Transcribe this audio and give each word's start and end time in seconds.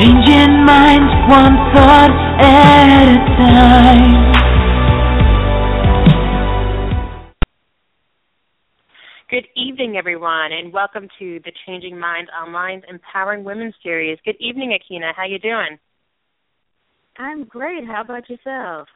Changing 0.00 0.64
minds 0.64 1.12
one 1.28 1.56
thought 1.74 2.10
at 2.40 2.88
a 3.04 3.18
time. 3.36 4.32
Good 9.28 9.46
evening, 9.54 9.98
everyone, 9.98 10.52
and 10.52 10.72
welcome 10.72 11.06
to 11.18 11.40
the 11.44 11.52
Changing 11.66 11.98
Minds 11.98 12.30
Online 12.30 12.80
Empowering 12.88 13.44
Women 13.44 13.74
series. 13.82 14.18
Good 14.24 14.36
evening, 14.40 14.70
Aikyna. 14.70 15.12
How 15.14 15.26
you 15.26 15.38
doing? 15.38 15.78
I'm 17.18 17.44
great. 17.44 17.84
How 17.86 18.00
about 18.00 18.26
yourself? 18.30 18.88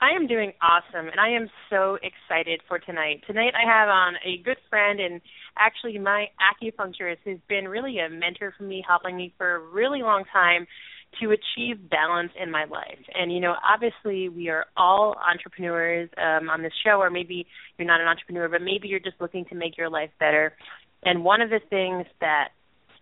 I 0.00 0.16
am 0.16 0.26
doing 0.26 0.52
awesome, 0.62 1.08
and 1.08 1.20
I 1.20 1.28
am 1.28 1.50
so 1.68 1.98
excited 2.02 2.62
for 2.68 2.78
tonight. 2.78 3.22
Tonight, 3.26 3.52
I 3.54 3.70
have 3.70 3.90
on 3.90 4.14
a 4.24 4.42
good 4.44 4.58
friend 4.70 4.98
and 4.98 5.20
actually 5.58 5.98
my 5.98 6.26
acupuncturist 6.40 7.18
who's 7.24 7.40
been 7.48 7.68
really 7.68 7.98
a 7.98 8.08
mentor 8.08 8.54
for 8.56 8.64
me, 8.64 8.84
helping 8.86 9.16
me 9.16 9.32
for 9.36 9.56
a 9.56 9.58
really 9.58 10.02
long 10.02 10.24
time 10.32 10.66
to 11.20 11.30
achieve 11.30 11.88
balance 11.88 12.32
in 12.40 12.50
my 12.50 12.64
life. 12.64 12.98
And 13.14 13.32
you 13.32 13.40
know, 13.40 13.54
obviously, 13.62 14.28
we 14.28 14.48
are 14.48 14.66
all 14.76 15.16
entrepreneurs 15.30 16.10
um, 16.16 16.50
on 16.50 16.62
this 16.62 16.72
show, 16.84 17.00
or 17.00 17.10
maybe 17.10 17.46
you're 17.78 17.86
not 17.86 18.00
an 18.00 18.08
entrepreneur, 18.08 18.48
but 18.48 18.62
maybe 18.62 18.88
you're 18.88 19.00
just 19.00 19.20
looking 19.20 19.44
to 19.46 19.54
make 19.54 19.78
your 19.78 19.88
life 19.88 20.10
better. 20.18 20.54
And 21.04 21.24
one 21.24 21.40
of 21.40 21.50
the 21.50 21.60
things 21.70 22.06
that 22.20 22.48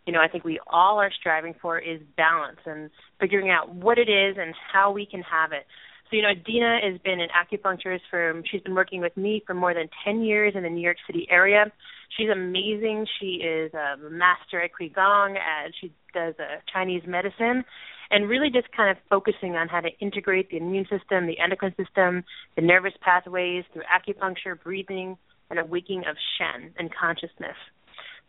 you 0.07 0.12
know, 0.12 0.21
I 0.21 0.29
think 0.29 0.45
we 0.45 0.59
all 0.66 0.98
are 0.98 1.12
striving 1.21 1.55
for 1.62 1.79
is 1.79 2.01
balance 2.16 2.59
and 2.66 2.91
figuring 3.21 3.51
out 3.51 3.73
what 3.73 3.98
it 3.98 4.09
is 4.09 4.37
and 4.38 4.52
how 4.73 4.91
we 4.91 5.07
can 5.07 5.23
have 5.23 5.52
it. 5.52 5.65
So, 6.12 6.16
you 6.16 6.23
know, 6.23 6.34
Dina 6.34 6.79
has 6.83 7.01
been 7.01 7.21
an 7.21 7.29
acupuncturist 7.30 8.02
for, 8.11 8.43
she's 8.51 8.61
been 8.61 8.75
working 8.75 9.01
with 9.01 9.16
me 9.16 9.43
for 9.47 9.55
more 9.55 9.73
than 9.73 9.89
10 10.05 10.23
years 10.23 10.52
in 10.55 10.62
the 10.62 10.69
New 10.69 10.83
York 10.83 10.98
City 11.07 11.27
area. 11.30 11.73
She's 12.19 12.29
amazing. 12.29 13.07
She 13.19 13.41
is 13.43 13.73
a 13.73 13.97
master 14.11 14.61
at 14.61 14.73
Qigong, 14.79 15.38
and 15.38 15.73
she 15.80 15.91
does 16.12 16.35
a 16.38 16.61
Chinese 16.71 17.02
medicine, 17.07 17.65
and 18.10 18.29
really 18.29 18.51
just 18.51 18.71
kind 18.77 18.91
of 18.91 18.99
focusing 19.09 19.57
on 19.57 19.69
how 19.69 19.80
to 19.80 19.88
integrate 20.01 20.51
the 20.51 20.59
immune 20.59 20.85
system, 20.85 21.27
the 21.27 21.38
endocrine 21.43 21.74
system, 21.82 22.24
the 22.57 22.63
nervous 22.63 22.93
pathways 23.01 23.65
through 23.73 23.85
acupuncture, 23.88 24.63
breathing, 24.63 25.16
and 25.49 25.59
a 25.59 25.65
waking 25.65 26.01
of 26.01 26.16
Shen 26.37 26.74
and 26.79 26.91
consciousness. 26.95 27.57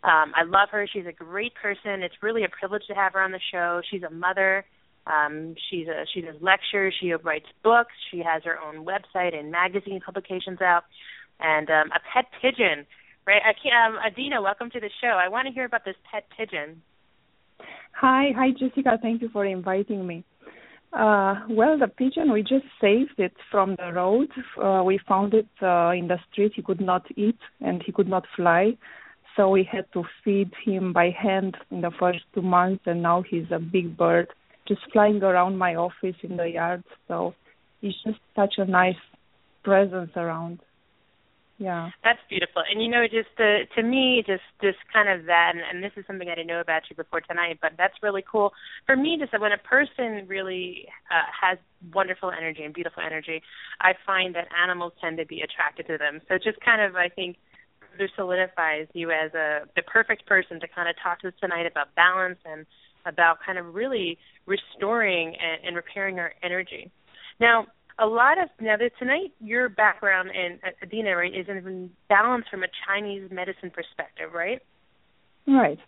Um, 0.06 0.32
I 0.36 0.44
love 0.46 0.70
her. 0.72 0.88
She's 0.88 1.06
a 1.06 1.12
great 1.12 1.54
person. 1.62 2.02
It's 2.02 2.16
really 2.22 2.46
a 2.46 2.50
privilege 2.50 2.84
to 2.88 2.94
have 2.94 3.12
her 3.12 3.22
on 3.22 3.34
the 3.34 3.42
show. 3.52 3.82
She's 3.92 4.04
a 4.04 4.10
mother. 4.10 4.64
Um, 5.06 5.56
she's 5.70 5.88
a 5.88 6.06
she 6.14 6.22
does 6.22 6.36
lectures. 6.42 6.94
She 7.00 7.14
writes 7.14 7.48
books. 7.64 7.94
She 8.12 8.20
has 8.20 8.44
her 8.46 8.58
own 8.60 8.86
website 8.86 9.36
and 9.36 9.52
magazine 9.52 10.00
publications 10.06 10.62
out, 10.62 10.84
and 11.40 11.70
um, 11.70 11.92
a 11.92 12.00
pet 12.14 12.26
pigeon. 12.42 12.86
Right, 13.26 13.42
I 13.42 13.54
can't, 13.54 13.96
um, 13.96 14.00
Adina, 14.06 14.42
welcome 14.42 14.70
to 14.72 14.82
the 14.82 14.90
show. 15.00 15.08
I 15.08 15.30
want 15.30 15.48
to 15.48 15.54
hear 15.54 15.64
about 15.64 15.86
this 15.86 15.96
pet 16.12 16.26
pigeon. 16.38 16.82
Hi, 17.94 18.32
hi 18.36 18.52
Jessica. 18.52 18.98
Thank 19.02 19.22
you 19.22 19.30
for 19.30 19.46
inviting 19.46 20.06
me. 20.06 20.26
Uh, 20.92 21.36
well, 21.50 21.78
the 21.78 21.88
pigeon 21.88 22.32
we 22.32 22.42
just 22.42 22.66
saved 22.80 23.18
it 23.18 23.34
from 23.50 23.76
the 23.78 23.92
road. 23.94 24.30
Uh, 24.62 24.84
we 24.86 25.00
found 25.08 25.34
it 25.34 25.48
uh, 25.62 25.90
in 25.92 26.08
the 26.08 26.20
street. 26.32 26.52
He 26.56 26.62
could 26.62 26.82
not 26.82 27.06
eat 27.16 27.40
and 27.62 27.82
he 27.84 27.92
could 27.92 28.08
not 28.08 28.26
fly, 28.36 28.78
so 29.36 29.50
we 29.50 29.64
had 29.70 29.86
to 29.94 30.04
feed 30.24 30.52
him 30.64 30.94
by 30.94 31.10
hand 31.10 31.58
in 31.72 31.82
the 31.82 31.92
first 32.00 32.20
two 32.36 32.44
months. 32.44 32.84
And 32.86 33.02
now 33.02 33.24
he's 33.28 33.50
a 33.52 33.58
big 33.60 33.98
bird, 33.98 34.28
just 34.68 34.82
flying 34.92 35.22
around 35.22 35.58
my 35.58 35.76
office 35.76 36.16
in 36.22 36.38
the 36.38 36.50
yard. 36.50 36.84
So 37.08 37.34
it's 37.82 37.98
just 38.04 38.20
such 38.36 38.56
a 38.58 38.66
nice 38.66 38.96
presence 39.64 40.12
around. 40.16 40.60
Yeah. 41.60 41.92
That's 42.04 42.20
beautiful. 42.30 42.64
And 42.70 42.82
you 42.82 42.90
know 42.90 43.06
just 43.06 43.30
the, 43.38 43.64
to 43.76 43.84
me 43.84 44.24
just 44.26 44.44
just 44.62 44.80
kind 44.92 45.08
of 45.08 45.28
that 45.28 45.52
and, 45.54 45.62
and 45.62 45.84
this 45.84 45.92
is 45.96 46.06
something 46.08 46.28
i 46.28 46.36
didn't 46.36 46.48
know 46.48 46.60
about 46.60 46.82
you 46.90 46.96
before 46.96 47.22
tonight 47.22 47.60
but 47.62 47.74
that's 47.78 47.94
really 48.02 48.24
cool. 48.30 48.52
For 48.86 48.96
me 48.96 49.18
just 49.20 49.40
when 49.40 49.52
a 49.52 49.58
person 49.58 50.28
really 50.28 50.88
uh, 51.12 51.30
has 51.30 51.58
wonderful 51.94 52.32
energy 52.32 52.64
and 52.64 52.74
beautiful 52.74 53.04
energy 53.06 53.42
i 53.82 53.94
find 54.06 54.36
that 54.36 54.48
animals 54.62 54.94
tend 55.00 55.18
to 55.18 55.26
be 55.26 55.42
attracted 55.42 55.88
to 55.88 55.98
them. 55.98 56.22
So 56.28 56.36
just 56.36 56.60
kind 56.60 56.82
of 56.82 56.96
i 56.96 57.08
think 57.08 57.38
further 57.80 58.10
solidifies 58.16 58.88
you 58.94 59.12
as 59.12 59.34
a 59.34 59.62
the 59.76 59.84
perfect 59.84 60.26
person 60.26 60.60
to 60.60 60.68
kind 60.68 60.90
of 60.90 60.96
talk 61.02 61.22
to 61.22 61.28
us 61.28 61.34
tonight 61.40 61.68
about 61.68 61.94
balance 61.96 62.40
and 62.46 62.66
about 63.06 63.38
kind 63.46 63.58
of 63.58 63.74
really 63.76 64.18
restoring 64.46 65.36
and, 65.36 65.68
and 65.68 65.76
repairing 65.76 66.20
our 66.20 66.34
energy 66.44 66.92
now 67.40 67.66
a 68.00 68.06
lot 68.06 68.42
of 68.42 68.50
now 68.60 68.78
that 68.78 68.92
tonight 68.98 69.34
your 69.40 69.70
background 69.70 70.30
in 70.34 70.60
uh, 70.66 70.72
Adina 70.82 71.16
right 71.16 71.34
is 71.34 71.48
in 71.48 71.92
balance 72.10 72.46
from 72.50 72.64
a 72.64 72.68
Chinese 72.88 73.30
medicine 73.32 73.70
perspective, 73.70 74.34
right? 74.34 74.62
Right. 75.48 75.80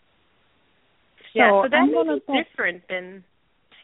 Yeah, 1.33 1.51
so, 1.51 1.63
so 1.65 1.69
that 1.69 1.77
I'm 1.77 1.91
may 1.91 2.03
be 2.03 2.43
different 2.43 2.83
than 2.89 3.23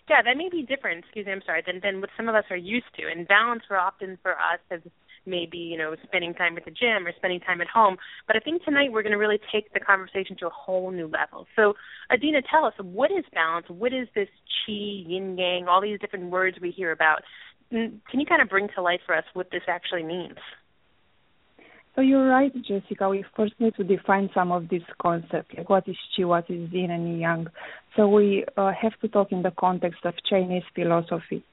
yeah, 0.09 0.21
that 0.23 0.35
may 0.35 0.49
be 0.49 0.63
different, 0.63 1.05
excuse 1.05 1.25
me, 1.25 1.31
I'm 1.31 1.41
sorry, 1.45 1.63
than 1.65 1.79
than 1.81 2.01
what 2.01 2.09
some 2.15 2.29
of 2.29 2.35
us 2.35 2.45
are 2.49 2.57
used 2.57 2.93
to. 2.97 3.03
And 3.09 3.27
balance 3.27 3.63
for 3.67 3.77
often 3.77 4.17
for 4.21 4.33
us 4.33 4.59
is 4.69 4.81
maybe, 5.25 5.57
you 5.57 5.77
know, 5.77 5.95
spending 6.03 6.33
time 6.33 6.57
at 6.57 6.65
the 6.65 6.71
gym 6.71 7.05
or 7.05 7.13
spending 7.15 7.39
time 7.39 7.61
at 7.61 7.67
home. 7.67 7.97
But 8.27 8.35
I 8.35 8.39
think 8.39 8.63
tonight 8.63 8.91
we're 8.91 9.03
gonna 9.03 9.17
really 9.17 9.39
take 9.51 9.73
the 9.73 9.79
conversation 9.79 10.35
to 10.39 10.47
a 10.47 10.51
whole 10.51 10.91
new 10.91 11.07
level. 11.07 11.47
So 11.55 11.73
Adina, 12.11 12.41
tell 12.41 12.65
us 12.65 12.73
what 12.77 13.11
is 13.11 13.25
balance? 13.33 13.67
What 13.69 13.93
is 13.93 14.07
this 14.15 14.29
chi, 14.65 14.73
yin 14.73 15.37
yang, 15.37 15.67
all 15.67 15.81
these 15.81 15.99
different 15.99 16.31
words 16.31 16.57
we 16.61 16.71
hear 16.71 16.91
about? 16.91 17.21
can 17.71 18.19
you 18.19 18.25
kind 18.25 18.41
of 18.41 18.49
bring 18.49 18.67
to 18.75 18.81
life 18.81 18.99
for 19.05 19.15
us 19.15 19.23
what 19.33 19.49
this 19.51 19.61
actually 19.67 20.03
means? 20.03 20.37
So 21.95 22.01
you're 22.01 22.27
right, 22.27 22.53
Jessica. 22.63 23.09
We 23.09 23.25
first 23.35 23.53
need 23.59 23.75
to 23.75 23.83
define 23.83 24.29
some 24.33 24.51
of 24.51 24.69
these 24.69 24.81
concepts, 25.01 25.53
like 25.57 25.69
what 25.69 25.87
is 25.89 25.97
Qi, 26.17 26.25
what 26.25 26.49
is 26.49 26.71
Yin 26.71 26.89
and 26.89 27.19
Yang. 27.19 27.47
So 27.97 28.07
we 28.07 28.45
uh, 28.55 28.71
have 28.81 28.97
to 29.01 29.09
talk 29.09 29.31
in 29.31 29.41
the 29.41 29.51
context 29.51 29.99
of 30.05 30.13
Chinese 30.29 30.63
philosophy. 30.73 31.43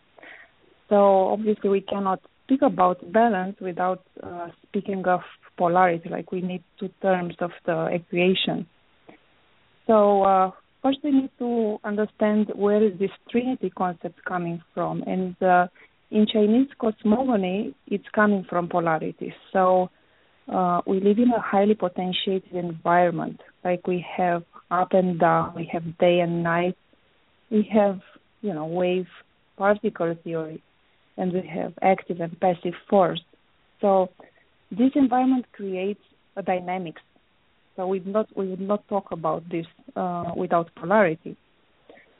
So 0.88 1.28
obviously 1.28 1.70
we 1.70 1.80
cannot 1.80 2.20
speak 2.48 2.62
about 2.62 3.12
balance 3.12 3.56
without 3.60 4.02
uh, 4.22 4.48
speaking 4.66 5.04
of 5.06 5.20
polarity, 5.58 6.08
like 6.08 6.32
we 6.32 6.40
need 6.40 6.64
two 6.80 6.88
terms 7.02 7.34
of 7.40 7.50
the 7.66 7.86
equation. 7.92 8.66
So 9.86 10.22
uh, 10.22 10.50
first 10.82 10.98
we 11.04 11.10
need 11.10 11.30
to 11.40 11.78
understand 11.84 12.50
where 12.54 12.82
is 12.82 12.98
this 12.98 13.10
trinity 13.30 13.70
concept 13.70 14.24
coming 14.24 14.62
from, 14.72 15.02
and 15.02 15.36
uh, 15.42 15.66
in 16.10 16.26
Chinese 16.32 16.68
cosmogony, 16.80 17.74
it's 17.86 18.08
coming 18.14 18.46
from 18.48 18.68
polarity. 18.68 19.34
So 19.52 19.90
uh, 20.50 20.80
we 20.86 21.00
live 21.00 21.18
in 21.18 21.30
a 21.36 21.40
highly 21.40 21.74
potentiated 21.74 22.54
environment. 22.54 23.42
Like 23.62 23.86
we 23.86 24.04
have 24.16 24.44
up 24.70 24.92
and 24.92 25.20
down, 25.20 25.54
we 25.54 25.68
have 25.70 25.98
day 25.98 26.20
and 26.20 26.42
night, 26.42 26.78
we 27.50 27.68
have 27.74 28.00
you 28.40 28.54
know 28.54 28.64
wave 28.64 29.06
particle 29.58 30.16
theory, 30.24 30.62
and 31.18 31.32
we 31.32 31.46
have 31.46 31.74
active 31.82 32.20
and 32.20 32.38
passive 32.40 32.74
force. 32.88 33.20
So 33.80 34.08
this 34.70 34.92
environment 34.94 35.46
creates 35.52 36.00
a 36.36 36.42
dynamics. 36.42 37.02
So 37.76 37.86
we 37.86 38.00
not 38.00 38.28
we 38.36 38.48
would 38.48 38.60
not 38.60 38.88
talk 38.88 39.12
about 39.12 39.42
this 39.50 39.66
uh, 39.94 40.32
without 40.36 40.70
polarity. 40.74 41.36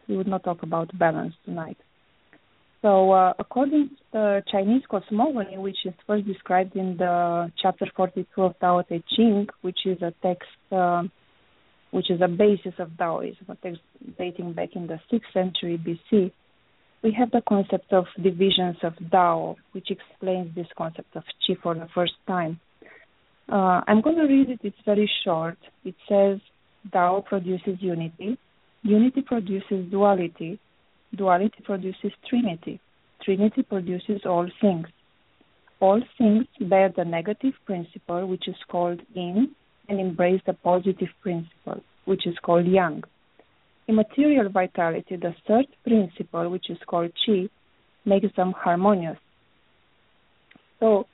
We 0.08 0.16
would 0.16 0.28
not 0.28 0.44
talk 0.44 0.62
about 0.62 0.96
balance 0.98 1.34
tonight. 1.44 1.78
So, 2.80 3.10
uh, 3.10 3.32
according 3.38 3.88
to 3.88 3.96
the 4.12 4.42
Chinese 4.50 4.82
cosmogony, 4.88 5.58
which 5.58 5.78
is 5.84 5.94
first 6.06 6.26
described 6.26 6.76
in 6.76 6.96
the 6.96 7.50
chapter 7.60 7.86
42 7.96 8.40
of 8.40 8.58
Tao 8.60 8.82
Te 8.82 9.02
Ching, 9.16 9.48
which 9.62 9.80
is 9.84 10.00
a 10.00 10.14
text, 10.22 10.48
uh, 10.70 11.02
which 11.90 12.08
is 12.08 12.20
a 12.20 12.28
basis 12.28 12.74
of 12.78 12.96
Taoism, 12.96 13.46
a 13.48 13.56
text 13.56 13.80
dating 14.16 14.52
back 14.52 14.76
in 14.76 14.86
the 14.86 15.00
6th 15.12 15.32
century 15.34 15.76
BC, 15.76 16.30
we 17.02 17.12
have 17.12 17.30
the 17.30 17.42
concept 17.48 17.92
of 17.92 18.06
divisions 18.22 18.76
of 18.82 18.94
Tao, 19.10 19.56
which 19.72 19.90
explains 19.90 20.54
this 20.54 20.66
concept 20.76 21.14
of 21.16 21.24
Qi 21.42 21.56
for 21.62 21.74
the 21.74 21.88
first 21.94 22.14
time. 22.26 22.60
Uh, 23.50 23.80
I'm 23.86 24.00
going 24.00 24.16
to 24.16 24.26
read 24.26 24.50
it, 24.50 24.60
it's 24.62 24.76
very 24.84 25.10
short. 25.24 25.58
It 25.84 25.94
says, 26.08 26.38
Tao 26.92 27.24
produces 27.26 27.78
unity, 27.80 28.38
unity 28.82 29.22
produces 29.22 29.90
duality, 29.90 30.58
Duality 31.14 31.62
produces 31.64 32.12
trinity. 32.28 32.80
Trinity 33.22 33.62
produces 33.62 34.22
all 34.26 34.48
things. 34.60 34.86
All 35.80 36.02
things 36.18 36.46
bear 36.60 36.92
the 36.94 37.04
negative 37.04 37.54
principle, 37.64 38.26
which 38.26 38.46
is 38.46 38.56
called 38.68 39.00
yin, 39.14 39.54
and 39.88 40.00
embrace 40.00 40.42
the 40.46 40.52
positive 40.52 41.08
principle, 41.22 41.82
which 42.04 42.26
is 42.26 42.36
called 42.42 42.66
yang. 42.66 43.04
In 43.88 43.94
material 43.94 44.50
vitality, 44.50 45.16
the 45.16 45.34
third 45.46 45.66
principle, 45.82 46.50
which 46.50 46.68
is 46.68 46.76
called 46.86 47.10
qi, 47.26 47.48
makes 48.04 48.34
them 48.36 48.52
harmonious. 48.52 49.16
So, 50.78 51.06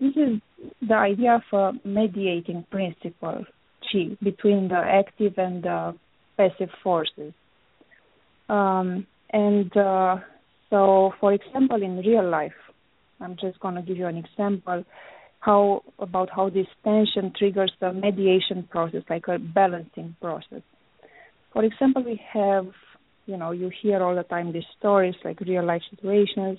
this 0.00 0.12
is 0.16 0.40
the 0.86 0.94
idea 0.94 1.40
of 1.40 1.42
a 1.52 1.88
mediating 1.88 2.66
principle, 2.68 3.44
qi, 3.88 4.18
between 4.20 4.68
the 4.68 4.76
active 4.76 5.34
and 5.38 5.62
the 5.62 5.94
passive 6.36 6.70
forces. 6.82 7.32
Um, 8.48 9.06
and 9.30 9.74
uh, 9.76 10.16
so, 10.70 11.12
for 11.20 11.32
example, 11.32 11.80
in 11.80 11.98
real 11.98 12.28
life, 12.28 12.52
I'm 13.20 13.36
just 13.40 13.60
going 13.60 13.76
to 13.76 13.82
give 13.82 13.96
you 13.96 14.06
an 14.06 14.16
example 14.16 14.84
how 15.38 15.82
about 15.98 16.30
how 16.34 16.48
this 16.48 16.66
tension 16.82 17.32
triggers 17.38 17.72
the 17.80 17.92
mediation 17.92 18.66
process, 18.68 19.02
like 19.08 19.28
a 19.28 19.38
balancing 19.38 20.16
process. 20.20 20.62
For 21.54 21.64
example, 21.64 22.02
we 22.04 22.20
have 22.32 22.66
you 23.26 23.36
know 23.36 23.52
you 23.52 23.70
hear 23.80 24.02
all 24.02 24.14
the 24.14 24.22
time 24.24 24.52
these 24.52 24.70
stories 24.78 25.14
like 25.24 25.40
real 25.40 25.64
life 25.64 25.82
situations 25.90 26.58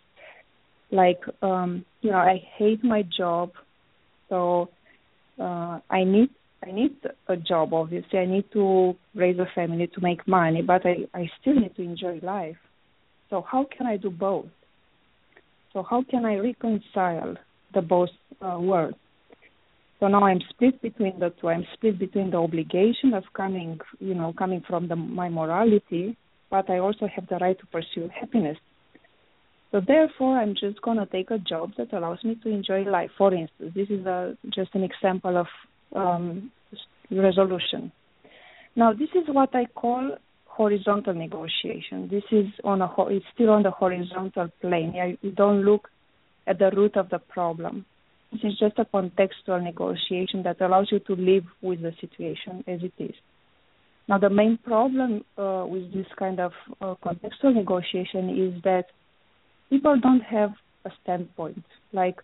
like 0.91 1.21
um 1.41 1.85
you 2.01 2.11
know 2.11 2.17
i 2.17 2.41
hate 2.57 2.83
my 2.83 3.03
job 3.03 3.51
so 4.29 4.69
uh 5.39 5.79
i 5.89 6.03
need 6.03 6.29
i 6.65 6.71
need 6.71 6.95
a 7.27 7.37
job 7.37 7.73
obviously. 7.73 8.19
I 8.19 8.25
need 8.25 8.45
to 8.53 8.95
raise 9.13 9.37
a 9.39 9.47
family 9.53 9.87
to 9.93 10.01
make 10.01 10.27
money 10.27 10.61
but 10.61 10.85
i 10.85 10.95
i 11.13 11.29
still 11.39 11.55
need 11.55 11.75
to 11.75 11.83
enjoy 11.83 12.19
life. 12.23 12.57
So 13.29 13.45
how 13.51 13.65
can 13.75 13.85
i 13.87 13.97
do 13.97 14.09
both? 14.09 14.47
So 15.73 15.83
how 15.83 16.03
can 16.09 16.25
i 16.25 16.35
reconcile 16.37 17.35
the 17.73 17.81
both 17.81 18.09
uh, 18.41 18.57
worlds 18.59 18.97
so 20.05 20.09
now 20.09 20.23
i'm 20.23 20.39
split 20.49 20.79
between 20.81 21.17
the 21.19 21.33
two 21.41 21.49
i'm 21.49 21.65
split 21.73 21.97
between 21.97 22.29
the 22.29 22.37
obligation 22.37 23.13
of 23.13 23.23
coming 23.33 23.79
you 23.99 24.13
know 24.13 24.31
coming 24.37 24.61
from 24.69 24.87
the 24.87 24.95
my 24.95 25.27
morality 25.29 26.15
but 26.51 26.69
i 26.69 26.77
also 26.77 27.07
have 27.07 27.27
the 27.27 27.37
right 27.37 27.57
to 27.59 27.65
pursue 27.67 28.07
happiness 28.19 28.57
so 29.71 29.81
therefore, 29.85 30.37
I'm 30.37 30.55
just 30.57 30.81
going 30.83 30.99
to 30.99 31.05
take 31.05 31.31
a 31.31 31.37
job 31.37 31.71
that 31.77 31.91
allows 31.91 32.23
me 32.23 32.35
to 32.43 32.49
enjoy 32.49 32.83
life. 32.83 33.09
For 33.17 33.33
instance, 33.33 33.73
this 33.75 33.89
is 33.89 34.05
a, 34.05 34.37
just 34.53 34.73
an 34.73 34.83
example 34.83 35.35
of 35.35 35.47
um, 35.93 36.49
resolution. 37.11 37.91
Now, 38.77 38.93
this 38.93 39.09
is 39.13 39.23
what 39.27 39.53
I 39.53 39.65
call 39.65 40.15
horizontal 40.45 41.13
negotiation. 41.13 42.07
This 42.09 42.23
is 42.31 42.45
on 42.63 42.81
a 42.81 42.89
it's 43.07 43.25
still 43.33 43.49
on 43.49 43.63
the 43.63 43.71
horizontal 43.71 44.47
plane. 44.61 45.17
You 45.21 45.31
don't 45.31 45.63
look 45.65 45.89
at 46.47 46.57
the 46.57 46.71
root 46.71 46.95
of 46.95 47.09
the 47.09 47.19
problem. 47.19 47.85
This 48.41 48.51
is 48.51 48.59
just 48.59 48.77
a 48.79 48.85
contextual 48.85 49.63
negotiation 49.63 50.43
that 50.43 50.59
allows 50.59 50.89
you 50.91 50.99
to 50.99 51.15
live 51.15 51.45
with 51.61 51.81
the 51.81 51.93
situation 52.01 52.63
as 52.67 52.81
it 52.83 52.93
is. 52.99 53.13
Now, 54.09 54.17
the 54.17 54.29
main 54.29 54.57
problem 54.57 55.23
uh, 55.37 55.65
with 55.67 55.93
this 55.93 56.05
kind 56.17 56.39
of 56.39 56.51
uh, 56.81 56.95
contextual 57.03 57.55
negotiation 57.55 58.29
is 58.29 58.61
that 58.63 58.85
people 59.69 59.97
don't 60.01 60.21
have 60.21 60.51
a 60.83 60.91
standpoint. 61.01 61.63
Like 61.93 62.17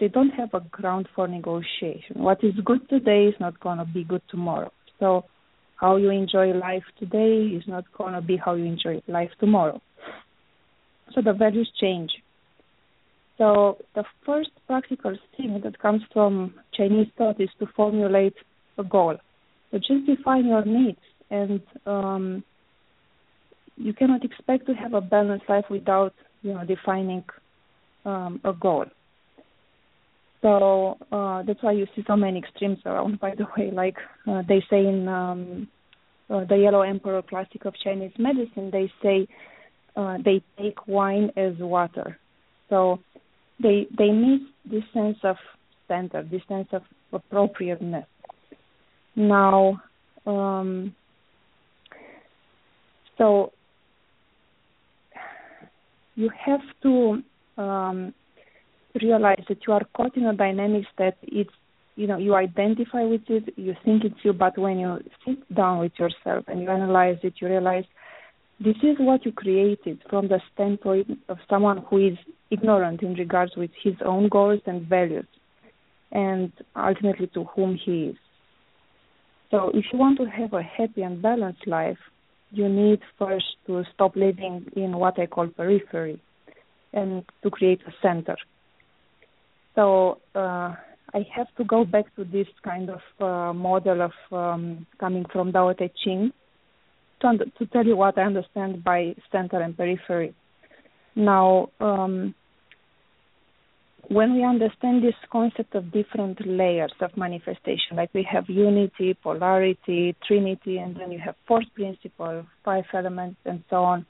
they 0.00 0.08
don't 0.08 0.30
have 0.30 0.54
a 0.54 0.60
ground 0.60 1.08
for 1.14 1.28
negotiation. 1.28 2.22
What 2.22 2.42
is 2.42 2.54
good 2.64 2.88
today 2.88 3.26
is 3.26 3.34
not 3.38 3.60
going 3.60 3.78
to 3.78 3.84
be 3.84 4.04
good 4.04 4.22
tomorrow. 4.28 4.72
So 4.98 5.24
how 5.76 5.96
you 5.96 6.10
enjoy 6.10 6.52
life 6.52 6.84
today 6.98 7.54
is 7.54 7.64
not 7.66 7.84
going 7.96 8.14
to 8.14 8.20
be 8.20 8.36
how 8.36 8.54
you 8.54 8.64
enjoy 8.64 9.02
life 9.08 9.30
tomorrow. 9.38 9.80
So 11.14 11.20
the 11.20 11.34
values 11.34 11.70
change. 11.80 12.10
So 13.38 13.78
the 13.94 14.04
first 14.24 14.50
practical 14.66 15.16
thing 15.36 15.60
that 15.64 15.78
comes 15.78 16.02
from 16.12 16.54
Chinese 16.72 17.08
thought 17.18 17.40
is 17.40 17.48
to 17.58 17.66
formulate 17.74 18.36
a 18.78 18.84
goal. 18.84 19.16
So 19.70 19.78
just 19.78 20.06
define 20.06 20.46
your 20.46 20.64
needs 20.64 21.00
and 21.30 21.60
um, 21.86 22.44
you 23.76 23.92
cannot 23.92 24.24
expect 24.24 24.66
to 24.66 24.74
have 24.74 24.94
a 24.94 25.00
balanced 25.00 25.48
life 25.48 25.64
without 25.68 26.14
you 26.42 26.54
know 26.54 26.64
defining 26.64 27.24
um, 28.04 28.40
a 28.44 28.52
goal. 28.52 28.86
So 30.42 30.98
uh, 31.10 31.42
that's 31.42 31.62
why 31.62 31.72
you 31.72 31.86
see 31.96 32.04
so 32.06 32.16
many 32.16 32.38
extremes 32.38 32.78
around. 32.84 33.18
By 33.18 33.34
the 33.34 33.46
way, 33.56 33.70
like 33.72 33.96
uh, 34.28 34.42
they 34.46 34.62
say 34.70 34.86
in 34.86 35.08
um, 35.08 35.68
uh, 36.28 36.44
the 36.44 36.56
Yellow 36.56 36.82
Emperor 36.82 37.22
Classic 37.22 37.64
of 37.64 37.74
Chinese 37.82 38.12
Medicine, 38.18 38.70
they 38.70 38.92
say 39.02 39.26
uh, 39.96 40.18
they 40.24 40.42
take 40.60 40.86
wine 40.86 41.30
as 41.36 41.54
water. 41.58 42.18
So 42.68 43.00
they 43.60 43.86
they 43.96 44.10
miss 44.10 44.40
this 44.64 44.84
sense 44.92 45.18
of 45.22 45.36
center, 45.88 46.22
this 46.22 46.42
sense 46.48 46.68
of 46.72 46.82
appropriateness. 47.12 48.06
Now, 49.16 49.80
um, 50.26 50.94
so 53.16 53.52
you 56.16 56.30
have 56.44 56.60
to 56.82 57.22
um, 57.58 58.14
realize 59.00 59.44
that 59.48 59.58
you 59.66 59.72
are 59.72 59.82
caught 59.96 60.16
in 60.16 60.26
a 60.26 60.34
dynamics 60.34 60.88
that 60.98 61.16
it's 61.22 61.50
you 61.96 62.06
know 62.06 62.18
you 62.18 62.34
identify 62.34 63.02
with 63.02 63.22
it 63.28 63.52
you 63.56 63.74
think 63.84 64.04
it's 64.04 64.16
you 64.22 64.32
but 64.32 64.56
when 64.58 64.78
you 64.78 64.98
sit 65.24 65.54
down 65.54 65.78
with 65.78 65.92
yourself 65.98 66.44
and 66.48 66.60
you 66.60 66.70
analyze 66.70 67.18
it 67.22 67.34
you 67.40 67.48
realize 67.48 67.84
this 68.60 68.76
is 68.82 68.96
what 68.98 69.24
you 69.24 69.32
created 69.32 70.00
from 70.08 70.28
the 70.28 70.40
standpoint 70.52 71.18
of 71.28 71.38
someone 71.48 71.84
who 71.88 72.08
is 72.08 72.18
ignorant 72.50 73.02
in 73.02 73.14
regards 73.14 73.56
with 73.56 73.70
his 73.82 73.94
own 74.04 74.28
goals 74.28 74.60
and 74.66 74.86
values 74.86 75.26
and 76.12 76.52
ultimately 76.76 77.26
to 77.28 77.44
whom 77.44 77.78
he 77.84 78.06
is 78.06 78.16
so 79.50 79.70
if 79.74 79.84
you 79.92 79.98
want 79.98 80.18
to 80.18 80.24
have 80.24 80.52
a 80.52 80.62
happy 80.62 81.02
and 81.02 81.20
balanced 81.20 81.66
life 81.66 81.98
you 82.54 82.68
need 82.68 83.00
first 83.18 83.56
to 83.66 83.82
stop 83.92 84.14
living 84.16 84.66
in 84.76 84.96
what 84.96 85.18
I 85.18 85.26
call 85.26 85.48
periphery 85.48 86.20
and 86.92 87.24
to 87.42 87.50
create 87.50 87.80
a 87.86 87.92
center. 88.00 88.36
So 89.74 90.18
uh, 90.34 90.74
I 91.12 91.26
have 91.34 91.48
to 91.58 91.64
go 91.64 91.84
back 91.84 92.14
to 92.16 92.24
this 92.24 92.46
kind 92.62 92.90
of 92.90 93.00
uh, 93.20 93.52
model 93.52 94.02
of 94.02 94.12
um, 94.32 94.86
coming 94.98 95.24
from 95.32 95.52
Tao 95.52 95.72
Te 95.72 95.90
Ching 96.04 96.32
to, 97.20 97.38
to 97.58 97.66
tell 97.66 97.86
you 97.86 97.96
what 97.96 98.18
I 98.18 98.22
understand 98.22 98.84
by 98.84 99.14
center 99.32 99.60
and 99.60 99.76
periphery. 99.76 100.34
Now, 101.16 101.70
um, 101.80 102.34
when 104.08 104.34
we 104.34 104.44
understand 104.44 105.02
this 105.02 105.14
concept 105.30 105.74
of 105.74 105.92
different 105.92 106.46
layers 106.46 106.92
of 107.00 107.16
manifestation, 107.16 107.96
like 107.96 108.10
we 108.12 108.26
have 108.30 108.48
unity, 108.48 109.14
polarity, 109.22 110.14
trinity, 110.26 110.78
and 110.78 110.96
then 110.96 111.10
you 111.10 111.18
have 111.18 111.36
fourth 111.46 111.64
principle, 111.74 112.44
five 112.64 112.84
elements, 112.92 113.38
and 113.44 113.62
so 113.70 113.76
on, 113.76 114.04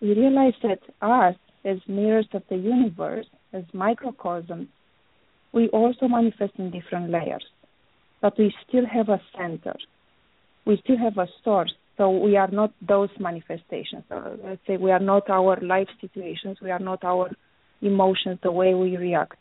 we 0.00 0.14
realize 0.14 0.54
that 0.62 0.80
us, 1.00 1.36
as 1.64 1.78
mirrors 1.86 2.28
of 2.32 2.42
the 2.50 2.56
universe, 2.56 3.26
as 3.52 3.64
microcosms, 3.72 4.68
we 5.52 5.68
also 5.68 6.08
manifest 6.08 6.52
in 6.58 6.70
different 6.70 7.10
layers, 7.10 7.44
but 8.20 8.38
we 8.38 8.54
still 8.68 8.86
have 8.86 9.08
a 9.08 9.20
center. 9.36 9.76
We 10.64 10.80
still 10.84 10.98
have 10.98 11.18
a 11.18 11.26
source. 11.44 11.72
So 12.00 12.08
we 12.08 12.38
are 12.38 12.48
not 12.50 12.72
those 12.80 13.10
manifestations. 13.18 14.04
So 14.08 14.38
let's 14.42 14.62
say 14.66 14.78
we 14.78 14.90
are 14.90 14.98
not 14.98 15.28
our 15.28 15.60
life 15.60 15.88
situations. 16.00 16.56
We 16.62 16.70
are 16.70 16.78
not 16.78 17.04
our 17.04 17.30
emotions, 17.82 18.38
the 18.42 18.50
way 18.50 18.72
we 18.72 18.96
react. 18.96 19.36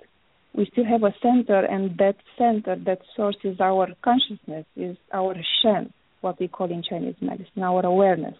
We 0.53 0.67
still 0.69 0.83
have 0.83 1.03
a 1.03 1.13
center, 1.21 1.63
and 1.63 1.97
that 1.99 2.15
center, 2.37 2.75
that 2.85 2.99
source 3.15 3.37
is 3.45 3.61
our 3.61 3.87
consciousness, 4.03 4.65
is 4.75 4.97
our 5.13 5.35
Shen, 5.61 5.93
what 6.19 6.37
we 6.37 6.49
call 6.49 6.69
in 6.69 6.83
Chinese 6.83 7.15
medicine, 7.21 7.63
our 7.63 7.85
awareness. 7.85 8.35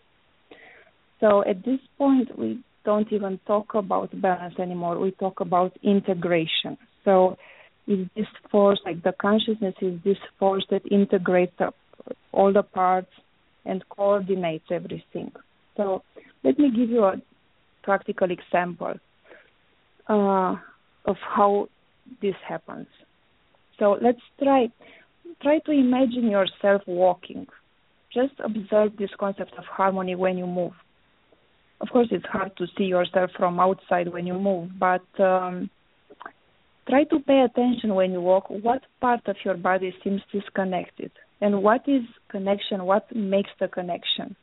So 1.22 1.42
at 1.50 1.64
this 1.64 1.80
point, 1.98 2.38
we 2.38 2.62
don't 2.84 3.08
even 3.14 3.40
talk 3.48 3.74
about 3.74 4.10
balance 4.22 4.56
anymore. 4.60 5.00
We 5.00 5.12
talk 5.12 5.40
about 5.40 5.72
integration. 5.82 6.78
So 7.06 7.38
is 7.88 8.06
this 8.18 8.28
force, 8.52 8.82
like 8.84 9.02
the 9.02 9.14
consciousness, 9.14 9.76
is 9.82 9.98
this 10.04 10.18
force 10.40 10.66
that 10.72 10.82
integrates 10.92 11.56
all 12.34 12.52
the 12.52 12.64
parts 12.64 13.08
and 13.70 13.84
coordinates 13.90 14.66
everything. 14.72 15.32
So 15.78 16.04
let 16.44 16.58
me 16.60 16.72
give 16.72 16.90
you 16.90 17.04
a 17.04 17.22
practical 17.84 18.30
example 18.32 18.96
uh, 20.08 20.56
of 21.06 21.16
how 21.36 21.70
this 22.22 22.36
happens. 22.48 22.88
So 23.78 23.98
let's 24.02 24.20
try 24.42 24.70
try 25.42 25.60
to 25.60 25.72
imagine 25.72 26.30
yourself 26.30 26.82
walking. 26.88 27.48
Just 28.14 28.34
observe 28.44 28.98
this 28.98 29.12
concept 29.20 29.54
of 29.58 29.64
harmony 29.66 30.16
when 30.16 30.38
you 30.38 30.48
move. 30.48 30.74
Of 31.82 31.90
course, 31.90 32.08
it's 32.12 32.26
hard 32.26 32.58
to 32.58 32.66
see 32.78 32.86
yourself 32.86 33.32
from 33.38 33.60
outside 33.60 34.12
when 34.12 34.28
you 34.28 34.34
move, 34.34 34.72
but 34.78 35.08
um, 35.20 35.70
try 36.90 37.04
to 37.06 37.20
pay 37.20 37.42
attention 37.42 37.96
when 37.96 38.12
you 38.12 38.20
walk. 38.20 38.50
What 38.50 38.82
part 39.00 39.22
of 39.28 39.38
your 39.46 39.56
body 39.56 39.94
seems 40.04 40.22
disconnected, 40.34 41.12
and 41.42 41.64
what 41.64 41.88
is 41.88 42.02
connection? 42.30 42.86
What 42.86 43.16
makes 43.16 43.52
the 43.60 43.68
connection? 43.68 44.36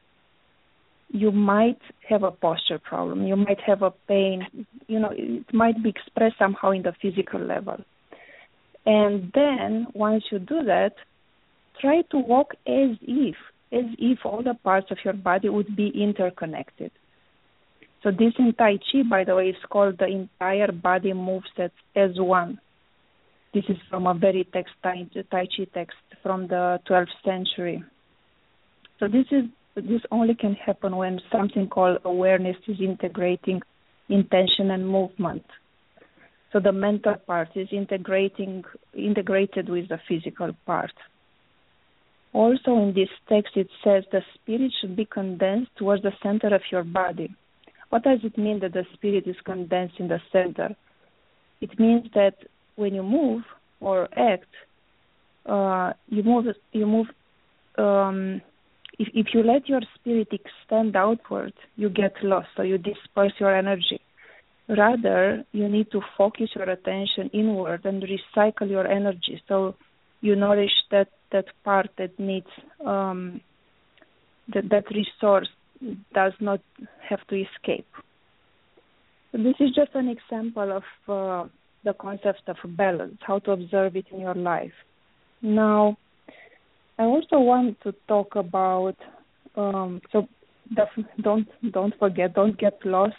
you 1.11 1.31
might 1.31 1.79
have 2.09 2.23
a 2.23 2.31
posture 2.31 2.79
problem. 2.79 3.27
You 3.27 3.37
might 3.37 3.61
have 3.67 3.83
a 3.83 3.93
pain. 4.09 4.47
You 4.87 4.99
know, 4.99 5.11
it 5.13 5.53
might 5.53 5.83
be 5.83 5.91
expressed 5.91 6.37
somehow 6.39 6.71
in 6.73 6.83
the 6.83 6.95
physical 7.01 7.41
level. 7.41 7.79
And 8.85 9.33
then 9.35 9.87
once 9.95 10.25
you 10.31 10.39
do 10.39 10.63
that, 10.65 10.95
try 11.81 12.03
to 12.11 12.19
walk 12.19 12.53
as 12.67 12.97
if, 13.03 13.37
as 13.73 13.85
if 13.99 14.21
all 14.25 14.43
the 14.43 14.55
parts 14.55 14.91
of 14.91 14.99
your 15.05 15.15
body 15.15 15.49
would 15.49 15.77
be 15.77 15.89
interconnected. 15.95 16.91
So 18.03 18.11
this 18.11 18.33
in 18.39 18.53
Tai 18.57 18.79
Chi, 18.79 19.03
by 19.09 19.25
the 19.25 19.35
way, 19.35 19.49
is 19.49 19.57
called 19.71 19.99
the 19.99 20.07
entire 20.07 20.71
body 20.71 21.13
moves 21.13 21.47
as, 21.59 21.71
as 21.97 22.11
one. 22.17 22.61
This 23.57 23.65
is 23.71 23.79
from 23.89 24.07
a 24.07 24.13
very 24.13 24.47
text 24.53 24.75
Tai, 24.83 25.09
Chi 25.33 25.67
text 25.73 25.97
from 26.23 26.47
the 26.47 26.79
12th 26.87 27.07
century. 27.25 27.83
So 29.01 29.09
this 29.09 29.25
is 29.31 29.45
this 29.75 30.03
only 30.11 30.35
can 30.35 30.53
happen 30.53 30.95
when 30.95 31.23
something 31.33 31.67
called 31.67 32.01
awareness 32.05 32.57
is 32.69 32.77
integrating 32.79 33.63
intention 34.11 34.71
and 34.73 34.87
movement. 34.87 35.47
So 36.53 36.61
the 36.61 36.73
mental 36.73 37.15
part 37.15 37.49
is 37.55 37.69
integrating 37.73 38.63
integrated 38.93 39.71
with 39.71 39.89
the 39.89 40.01
physical 40.07 40.51
part. 40.67 40.93
Also, 42.35 42.77
in 42.77 42.93
this 42.95 43.09
text, 43.27 43.57
it 43.57 43.69
says 43.83 44.05
the 44.13 44.21
spirit 44.35 44.71
should 44.79 44.97
be 44.97 45.07
condensed 45.07 45.71
towards 45.79 46.03
the 46.03 46.13
center 46.23 46.55
of 46.55 46.61
your 46.71 46.85
body. 46.85 47.35
What 47.89 48.03
does 48.03 48.19
it 48.23 48.37
mean 48.37 48.61
that 48.61 48.75
the 48.75 48.85
spirit 48.93 49.27
is 49.27 49.37
condensed 49.47 49.95
in 49.99 50.09
the 50.09 50.21
center? 50.31 50.77
It 51.63 51.81
means 51.81 52.09
that 52.13 52.35
when 52.77 52.95
you 52.95 53.03
move 53.03 53.43
or 53.81 54.09
act, 54.17 54.47
uh, 55.47 55.93
you 56.09 56.23
move. 56.23 56.47
You 56.73 56.87
move. 56.87 57.07
Um, 57.79 58.41
if, 58.99 59.09
if 59.15 59.27
you 59.35 59.43
let 59.43 59.69
your 59.69 59.81
spirit 59.95 60.29
extend 60.33 60.97
outward, 60.97 61.53
you 61.77 61.91
get 61.91 62.15
lost, 62.23 62.49
so 62.57 62.63
you 62.63 62.79
disperse 62.79 63.33
your 63.39 63.55
energy. 63.55 64.01
Rather, 64.69 65.45
you 65.53 65.69
need 65.69 65.91
to 65.93 66.01
focus 66.17 66.49
your 66.55 66.69
attention 66.69 67.31
inward 67.33 67.85
and 67.85 68.03
recycle 68.03 68.69
your 68.69 68.87
energy. 68.87 69.41
So 69.47 69.77
you 70.21 70.35
nourish 70.35 70.73
that 70.91 71.09
that 71.33 71.45
part 71.65 71.91
that 71.99 72.19
needs 72.19 72.47
um, 72.85 73.41
that 74.53 74.69
that 74.71 74.85
resource 74.91 75.49
does 76.15 76.33
not 76.41 76.61
have 77.09 77.21
to 77.29 77.37
escape. 77.37 77.87
So 79.31 79.39
this 79.39 79.55
is 79.61 79.75
just 79.75 79.95
an 79.95 80.09
example 80.09 80.81
of 80.81 80.85
uh, 81.09 81.49
the 81.87 81.95
concept 81.95 82.43
of 82.49 82.57
balance, 82.77 83.17
how 83.27 83.39
to 83.41 83.53
observe 83.53 83.97
it 83.97 84.07
in 84.13 84.21
your 84.21 84.35
life. 84.35 84.77
Now, 85.41 85.97
I 86.99 87.05
also 87.05 87.39
want 87.41 87.81
to 87.85 87.95
talk 88.09 88.37
about 88.37 88.97
um, 89.57 90.03
so 90.13 90.29
don't 91.23 91.49
don't 91.73 91.95
forget, 91.99 92.35
don't 92.35 92.59
get 92.59 92.79
lost 92.85 93.17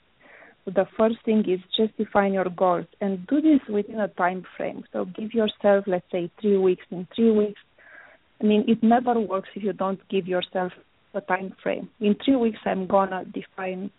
the 0.76 0.86
first 0.98 1.16
thing 1.24 1.46
is 1.48 1.60
just 1.76 1.96
define 1.98 2.34
your 2.34 2.50
goals 2.56 2.86
and 3.00 3.26
do 3.28 3.40
this 3.42 3.62
within 3.70 4.02
a 4.02 4.08
time 4.10 4.46
frame. 4.58 4.84
So 4.92 5.06
give 5.06 5.34
yourself, 5.34 5.86
let's 5.88 6.06
say, 6.12 6.30
three 6.42 6.58
weeks. 6.58 6.84
In 6.92 7.08
three 7.16 7.32
weeks, 7.32 7.60
I 8.42 8.46
mean, 8.46 8.66
it 8.68 8.84
never 8.84 9.18
works 9.20 9.50
if 9.56 9.64
you 9.64 9.74
don't 9.74 10.00
give 10.10 10.28
yourself 10.28 10.74
a 11.14 11.22
time 11.22 11.56
frame. 11.64 11.90
In 12.02 12.16
three 12.24 12.36
weeks, 12.36 12.60
I'm 12.66 12.86
gonna 12.86 13.24
define 13.26 13.92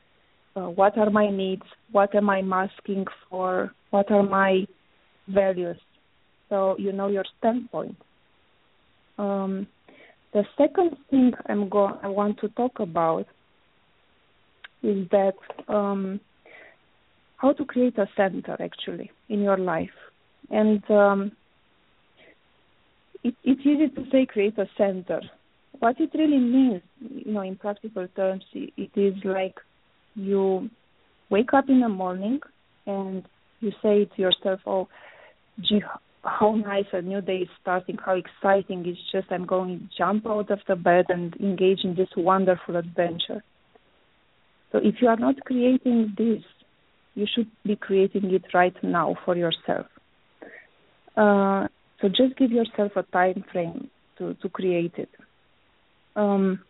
uh, 0.58 0.68
what 0.68 0.98
are 0.98 1.10
my 1.10 1.30
needs, 1.30 1.62
what 1.92 2.14
am 2.14 2.28
I 2.30 2.40
asking 2.40 3.06
for, 3.28 3.72
what 3.90 4.10
are 4.10 4.22
my 4.22 4.66
values. 5.28 5.76
So 6.48 6.76
you 6.78 6.92
know 6.92 7.08
your 7.08 7.24
standpoint. 7.38 7.96
Um, 9.18 9.66
the 10.32 10.44
second 10.56 10.96
thing 11.10 11.32
I'm 11.46 11.68
go 11.68 11.98
I 12.02 12.08
want 12.08 12.38
to 12.40 12.48
talk 12.48 12.80
about 12.80 13.26
is 14.82 15.08
that 15.10 15.34
um, 15.68 16.20
how 17.36 17.52
to 17.52 17.64
create 17.64 17.98
a 17.98 18.08
center 18.16 18.56
actually 18.60 19.10
in 19.28 19.42
your 19.42 19.58
life. 19.58 19.98
And 20.50 20.82
um, 20.90 21.32
it, 23.22 23.34
it's 23.44 23.60
easy 23.60 23.88
to 23.88 24.10
say 24.10 24.26
create 24.26 24.58
a 24.58 24.68
center. 24.76 25.20
What 25.78 26.00
it 26.00 26.10
really 26.14 26.38
means, 26.38 26.82
you 27.00 27.32
know, 27.32 27.42
in 27.42 27.56
practical 27.56 28.08
terms, 28.16 28.44
it 28.52 28.90
is 28.96 29.14
like 29.24 29.54
you 30.18 30.70
wake 31.30 31.54
up 31.54 31.68
in 31.68 31.80
the 31.80 31.88
morning 31.88 32.40
and 32.86 33.24
you 33.60 33.72
say 33.82 34.04
to 34.04 34.22
yourself, 34.22 34.60
"Oh, 34.66 34.88
gee, 35.60 35.82
how 36.24 36.54
nice 36.54 36.86
a 36.92 37.02
new 37.02 37.20
day 37.20 37.38
is 37.38 37.48
starting! 37.60 37.98
How 38.04 38.16
exciting! 38.16 38.84
It's 38.86 39.00
just 39.12 39.30
I'm 39.30 39.46
going 39.46 39.78
to 39.78 39.96
jump 39.96 40.26
out 40.26 40.50
of 40.50 40.60
the 40.68 40.76
bed 40.76 41.06
and 41.08 41.34
engage 41.36 41.84
in 41.84 41.94
this 41.94 42.10
wonderful 42.16 42.76
adventure." 42.76 43.42
So 44.72 44.78
if 44.78 44.96
you 45.00 45.08
are 45.08 45.16
not 45.16 45.36
creating 45.46 46.14
this 46.18 46.42
you 47.18 47.26
should 47.34 47.50
be 47.64 47.74
creating 47.74 48.32
it 48.32 48.44
right 48.54 48.76
now 48.82 49.16
for 49.24 49.36
yourself. 49.36 49.86
Uh, 51.16 51.66
so 52.00 52.08
just 52.08 52.38
give 52.38 52.52
yourself 52.52 52.92
a 52.94 53.02
time 53.02 53.44
frame 53.50 53.90
to, 54.18 54.34
to 54.34 54.48
create 54.48 54.94
it. 54.96 55.08
Um, 56.14 56.60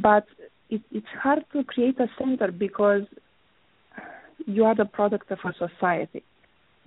but 0.00 0.26
it, 0.74 0.82
it's 0.90 1.14
hard 1.22 1.44
to 1.52 1.64
create 1.64 1.98
a 2.00 2.08
center 2.18 2.50
because 2.50 3.02
you 4.46 4.64
are 4.64 4.74
the 4.74 4.84
product 4.84 5.30
of 5.30 5.38
a 5.44 5.52
society 5.52 6.22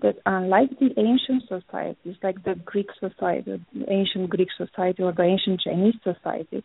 that 0.01 0.15
unlike 0.25 0.69
the 0.79 0.91
ancient 0.97 1.43
societies, 1.47 2.15
like 2.21 2.43
the 2.43 2.55
Greek 2.65 2.87
society, 2.99 3.59
the 3.73 3.91
ancient 3.91 4.29
Greek 4.29 4.49
society 4.55 5.01
or 5.01 5.11
the 5.11 5.23
ancient 5.23 5.61
Chinese 5.61 5.95
society, 6.03 6.63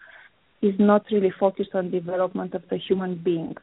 is 0.61 0.75
not 0.79 1.05
really 1.11 1.33
focused 1.41 1.71
on 1.75 1.91
development 1.91 2.55
of 2.55 2.63
the 2.71 2.77
human 2.77 3.21
being. 3.23 3.55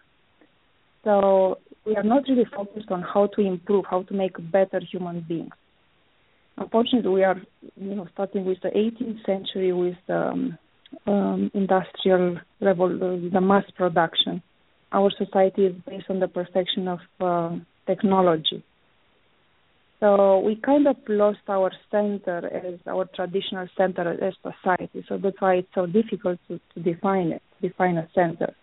So 1.04 1.60
we 1.86 1.96
are 1.96 2.04
not 2.04 2.24
really 2.28 2.48
focused 2.56 2.92
on 2.92 3.04
how 3.04 3.28
to 3.36 3.42
improve, 3.42 3.86
how 3.90 4.04
to 4.04 4.14
make 4.14 4.36
better 4.52 4.82
human 4.92 5.22
beings. 5.28 5.54
Unfortunately, 6.58 7.12
we 7.12 7.24
are, 7.24 7.42
you 7.78 7.96
know, 7.96 8.08
starting 8.14 8.46
with 8.46 8.58
the 8.62 8.70
18th 8.70 9.26
century 9.26 9.72
with 9.72 9.96
um, 10.10 10.58
um, 11.06 11.52
industrial 11.54 12.38
revolution, 12.62 13.32
the 13.34 13.42
mass 13.42 13.64
production. 13.76 14.42
Our 14.92 15.12
society 15.12 15.66
is 15.66 15.76
based 15.88 16.06
on 16.10 16.20
the 16.20 16.28
perfection 16.28 16.88
of 16.88 17.00
uh, 17.20 17.56
technology. 17.86 18.64
So 20.00 20.40
we 20.40 20.56
kind 20.56 20.88
of 20.88 20.96
lost 21.08 21.40
our 21.50 21.72
center 21.92 22.48
as 22.48 22.80
our 22.88 23.06
traditional 23.14 23.68
center 23.78 24.12
as 24.24 24.34
society. 24.42 25.04
So 25.10 25.18
that's 25.18 25.40
why 25.40 25.56
it's 25.56 25.68
so 25.76 25.86
difficult 25.86 26.40
to, 26.48 26.60
to 26.74 26.80
define 26.82 27.34
it, 27.34 27.42
define 27.62 27.98
a 27.98 28.08
center. 28.16 28.54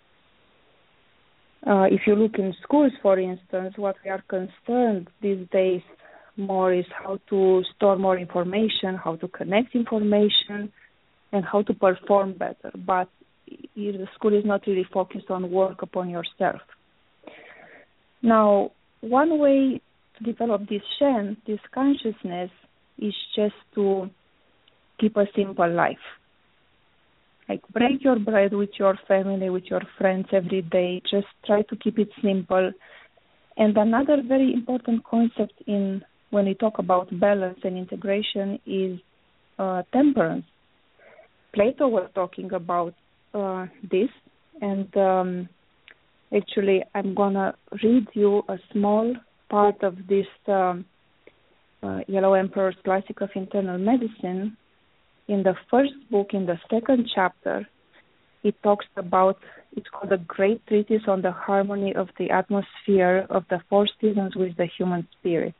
Uh, 1.67 1.87
if 1.91 2.03
you 2.07 2.15
look 2.15 2.39
in 2.39 2.55
schools, 2.63 2.93
for 3.03 3.19
instance, 3.19 3.75
what 3.77 3.97
we 4.05 4.11
are 4.11 4.23
concerned 4.29 5.09
these 5.21 5.47
days 5.53 5.83
more 6.37 6.73
is 6.73 6.85
how 6.91 7.19
to 7.29 7.63
store 7.75 7.97
more 7.97 8.19
information, 8.19 8.95
how 9.03 9.17
to 9.17 9.29
connect 9.29 9.75
information, 9.75 10.73
and 11.33 11.45
how 11.45 11.63
to 11.63 11.75
perform 11.75 12.35
better. 12.35 12.71
But 12.75 13.09
the 13.47 14.09
school 14.15 14.37
is 14.37 14.45
not 14.45 14.67
really 14.67 14.87
focused 14.93 15.31
on 15.31 15.51
work 15.51 15.83
upon 15.83 16.11
yourself. 16.11 16.61
Now, 18.23 18.73
one 19.01 19.39
way 19.39 19.81
to 20.19 20.25
develop 20.25 20.69
this 20.69 20.83
shen, 20.99 21.37
this 21.47 21.61
consciousness, 21.73 22.51
is 22.99 23.15
just 23.35 23.55
to 23.75 24.11
keep 24.99 25.17
a 25.17 25.27
simple 25.37 25.71
life 25.71 25.99
like 27.49 27.61
break 27.69 28.03
your 28.03 28.19
bread 28.19 28.53
with 28.53 28.71
your 28.79 28.99
family 29.07 29.51
with 29.51 29.65
your 29.67 29.83
friends 29.99 30.27
every 30.33 30.63
day 30.63 31.01
just 31.11 31.27
try 31.45 31.63
to 31.63 31.77
keep 31.77 31.99
it 31.99 32.09
simple 32.23 32.73
and 33.57 33.77
another 33.77 34.23
very 34.27 34.53
important 34.53 35.05
concept 35.05 35.55
in 35.67 36.03
when 36.31 36.47
we 36.47 36.55
talk 36.55 36.79
about 36.79 37.09
balance 37.21 37.59
and 37.63 37.77
integration 37.77 38.59
is 38.67 38.99
uh, 39.59 39.83
temperance 39.93 40.45
plato 41.57 41.89
was 41.89 42.09
talking 42.15 42.53
about 42.53 42.95
uh, 43.35 43.67
this 43.91 44.13
and 44.61 44.89
um, 44.97 45.49
actually 46.41 46.79
i'm 46.95 47.15
gonna 47.15 47.55
read 47.83 48.07
you 48.13 48.43
a 48.49 48.59
small 48.73 49.15
part 49.49 49.83
of 49.83 49.95
this 50.09 50.31
um, 50.49 50.85
uh, 51.83 52.01
yellow 52.07 52.35
emperor's 52.35 52.77
classic 52.85 53.21
of 53.21 53.31
internal 53.35 53.79
medicine 53.79 54.57
in 55.29 55.43
the 55.43 55.55
first 55.71 55.95
book, 56.11 56.29
in 56.33 56.47
the 56.47 56.59
second 56.71 57.09
chapter, 57.15 57.67
it 58.45 58.55
talks 58.63 58.87
about 58.97 59.39
it's 59.77 59.89
called 59.89 60.13
a 60.13 60.19
great 60.19 60.65
treatise 60.67 61.03
on 61.09 61.21
the 61.21 61.33
harmony 61.33 61.95
of 61.95 62.09
the 62.19 62.31
atmosphere 62.31 63.27
of 63.29 63.45
the 63.51 63.61
four 63.69 63.87
seasons 64.01 64.37
with 64.37 64.57
the 64.57 64.69
human 64.79 65.07
spirit. 65.19 65.55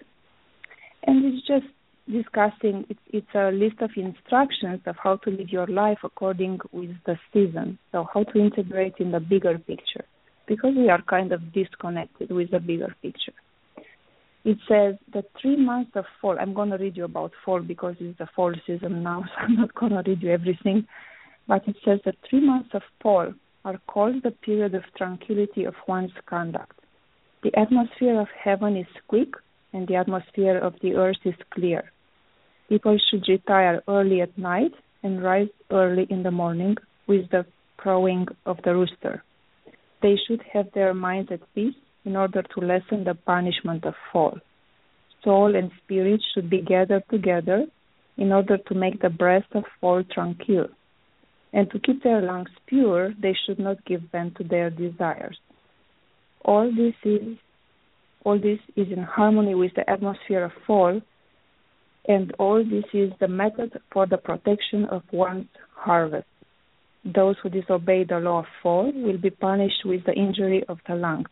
And 1.07 1.25
it's 1.25 1.47
just 1.47 1.67
discussing 2.11 2.85
it's, 2.89 3.01
it's 3.13 3.35
a 3.35 3.51
list 3.51 3.81
of 3.81 3.91
instructions 3.97 4.81
of 4.87 4.97
how 5.03 5.17
to 5.17 5.31
live 5.31 5.49
your 5.51 5.67
life 5.67 5.99
according 6.05 6.61
with 6.73 6.91
the 7.05 7.17
season. 7.33 7.79
So 7.93 8.07
how 8.13 8.25
to 8.25 8.39
integrate 8.39 8.95
in 8.99 9.11
the 9.11 9.21
bigger 9.21 9.59
picture. 9.59 10.05
Because 10.47 10.75
we 10.77 10.89
are 10.89 11.03
kind 11.03 11.33
of 11.33 11.53
disconnected 11.53 12.31
with 12.31 12.51
the 12.53 12.61
bigger 12.61 12.95
picture 13.03 13.33
it 14.47 14.59
says 14.69 14.95
the 15.13 15.25
three 15.43 15.57
months 15.57 15.91
of 15.97 16.05
fall. 16.21 16.37
I'm 16.41 16.55
going 16.55 16.71
to 16.71 16.77
read 16.77 16.97
you 16.97 17.05
about 17.05 17.33
fall 17.45 17.61
because 17.61 17.97
it's 17.99 18.17
the 18.19 18.29
fall 18.37 18.55
season 18.65 19.03
now, 19.03 19.25
so 19.27 19.41
I'm 19.41 19.57
not 19.57 19.75
going 19.75 19.91
to 19.91 20.03
read 20.07 20.23
you 20.23 20.31
everything. 20.31 20.87
But 21.49 21.67
it 21.67 21.77
says 21.85 21.99
the 22.05 22.13
three 22.31 22.41
months 22.41 22.71
of 22.73 22.83
fall 23.03 23.35
are 23.65 23.81
called 23.89 24.23
the 24.23 24.31
period 24.31 24.77
of 24.77 24.85
tranquility 24.97 25.65
of 25.65 25.75
one's 25.89 26.13
conduct. 26.27 26.79
The 27.43 27.51
atmosphere 27.59 28.21
of 28.21 28.29
heaven 28.41 28.77
is 28.77 28.87
quick, 29.09 29.31
and 29.73 29.89
the 29.89 29.97
atmosphere 29.97 30.59
of 30.59 30.75
the 30.81 30.95
earth 30.95 31.23
is 31.25 31.35
clear. 31.51 31.91
People 32.69 32.99
should 33.09 33.29
retire 33.29 33.83
early 33.89 34.21
at 34.21 34.37
night 34.37 34.73
and 35.03 35.23
rise 35.23 35.49
early 35.71 36.07
in 36.11 36.23
the 36.23 36.31
morning 36.31 36.77
with 37.07 37.31
the 37.31 37.47
crowing 37.77 38.27
of 38.45 38.59
the 38.65 38.75
rooster. 38.75 39.23
They 40.03 40.17
should 40.27 40.43
have 40.53 40.73
their 40.73 40.93
minds 40.93 41.31
at 41.31 41.41
peace 41.55 41.75
in 42.05 42.17
order 42.17 42.43
to 42.43 42.61
lessen 42.61 43.05
the 43.05 43.15
punishment 43.15 43.85
of 43.85 43.95
fall. 44.13 44.39
Soul 45.23 45.55
and 45.55 45.71
spirit 45.85 46.21
should 46.33 46.51
be 46.51 46.61
gathered 46.61 47.05
together 47.11 47.67
in 48.17 48.33
order 48.33 48.59
to 48.59 48.75
make 48.75 49.01
the 49.01 49.11
breast 49.11 49.47
of 49.53 49.65
fall 49.81 50.03
tranquil. 50.05 50.69
And 51.53 51.71
to 51.71 51.79
keep 51.79 52.03
their 52.03 52.21
lungs 52.21 52.51
pure, 52.67 53.15
they 53.21 53.37
should 53.47 53.59
not 53.59 53.85
give 53.85 54.03
vent 54.13 54.37
to 54.37 54.45
their 54.45 54.71
desires. 54.71 55.39
All 56.45 56.71
this 56.71 56.95
is 57.05 57.37
all 58.25 58.39
this 58.41 58.59
is 58.75 58.89
in 58.91 59.05
harmony 59.05 59.55
with 59.55 59.75
the 59.75 59.89
atmosphere 59.89 60.45
of 60.45 60.53
fall, 60.67 61.01
And 62.09 62.33
all 62.39 62.65
this 62.65 62.85
is 62.93 63.13
the 63.21 63.29
method 63.29 63.81
for 63.93 64.07
the 64.07 64.17
protection 64.17 64.85
of 64.87 65.03
one's 65.13 65.49
harvest. 65.75 66.27
Those 67.05 67.37
who 67.43 67.51
disobey 67.51 68.05
the 68.05 68.19
law 68.19 68.41
of 68.41 68.47
four 68.63 68.93
will 68.93 69.19
be 69.19 69.31
punished 69.31 69.85
with 69.85 70.05
the 70.05 70.13
injury 70.13 70.65
of 70.69 70.79
the 70.89 70.95
lungs. 70.95 71.29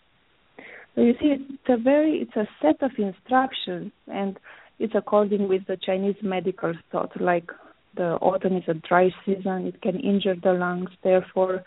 So 0.95 1.00
you 1.00 1.14
see, 1.21 1.35
it's 1.38 1.69
a 1.69 1.76
very, 1.76 2.19
it's 2.23 2.37
a 2.37 2.49
set 2.62 2.83
of 2.83 2.93
instructions, 2.99 3.93
and 4.07 4.38
it's 4.78 4.95
according 4.97 5.49
with 5.49 5.66
the 5.66 5.76
Chinese 5.76 6.16
medical 6.23 6.73
thought. 6.93 7.21
Like 7.21 7.50
the 7.97 8.12
autumn 8.21 8.57
is 8.57 8.62
a 8.69 8.75
dry 8.75 9.11
season; 9.26 9.66
it 9.66 9.83
can 9.83 9.99
injure 9.99 10.37
the 10.40 10.52
lungs. 10.52 10.90
Therefore, 11.02 11.64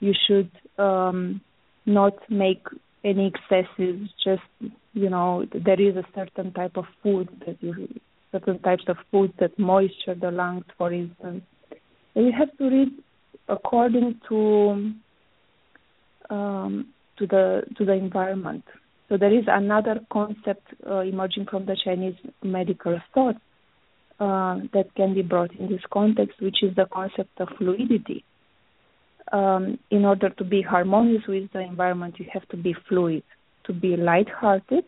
you 0.00 0.12
should 0.26 0.50
um, 0.78 1.40
not 1.84 2.14
make 2.28 2.66
any 3.04 3.32
excesses. 3.32 4.08
Just 4.24 4.42
you 4.94 5.10
know, 5.10 5.46
there 5.52 5.80
is 5.80 5.96
a 5.96 6.04
certain 6.14 6.52
type 6.52 6.76
of 6.76 6.86
food 7.02 7.28
that 7.46 7.58
you, 7.60 7.88
certain 8.32 8.58
types 8.60 8.84
of 8.88 8.96
foods 9.10 9.32
that 9.38 9.58
moisture 9.58 10.14
the 10.14 10.30
lungs, 10.30 10.64
for 10.76 10.92
instance. 10.92 11.42
And 12.14 12.26
you 12.26 12.32
have 12.32 12.56
to 12.58 12.64
read 12.68 12.88
according 13.48 14.20
to 14.28 14.92
um, 16.30 16.88
to 17.18 17.26
the 17.26 17.62
to 17.76 17.84
the 17.84 17.92
environment. 17.92 18.64
So 19.08 19.16
there 19.16 19.32
is 19.32 19.44
another 19.46 20.00
concept 20.10 20.66
uh, 20.88 21.00
emerging 21.00 21.46
from 21.50 21.66
the 21.66 21.76
Chinese 21.82 22.16
medical 22.42 23.00
thought 23.14 23.36
uh, 24.18 24.58
that 24.72 24.92
can 24.96 25.14
be 25.14 25.22
brought 25.22 25.54
in 25.54 25.68
this 25.68 25.82
context, 25.92 26.40
which 26.40 26.62
is 26.62 26.74
the 26.74 26.86
concept 26.92 27.40
of 27.40 27.48
fluidity. 27.56 28.24
Um, 29.32 29.78
in 29.90 30.04
order 30.04 30.30
to 30.30 30.44
be 30.44 30.62
harmonious 30.62 31.22
with 31.28 31.52
the 31.52 31.60
environment, 31.60 32.14
you 32.18 32.26
have 32.32 32.48
to 32.48 32.56
be 32.56 32.74
fluid, 32.88 33.24
to 33.64 33.72
be 33.72 33.96
light-hearted, 33.96 34.84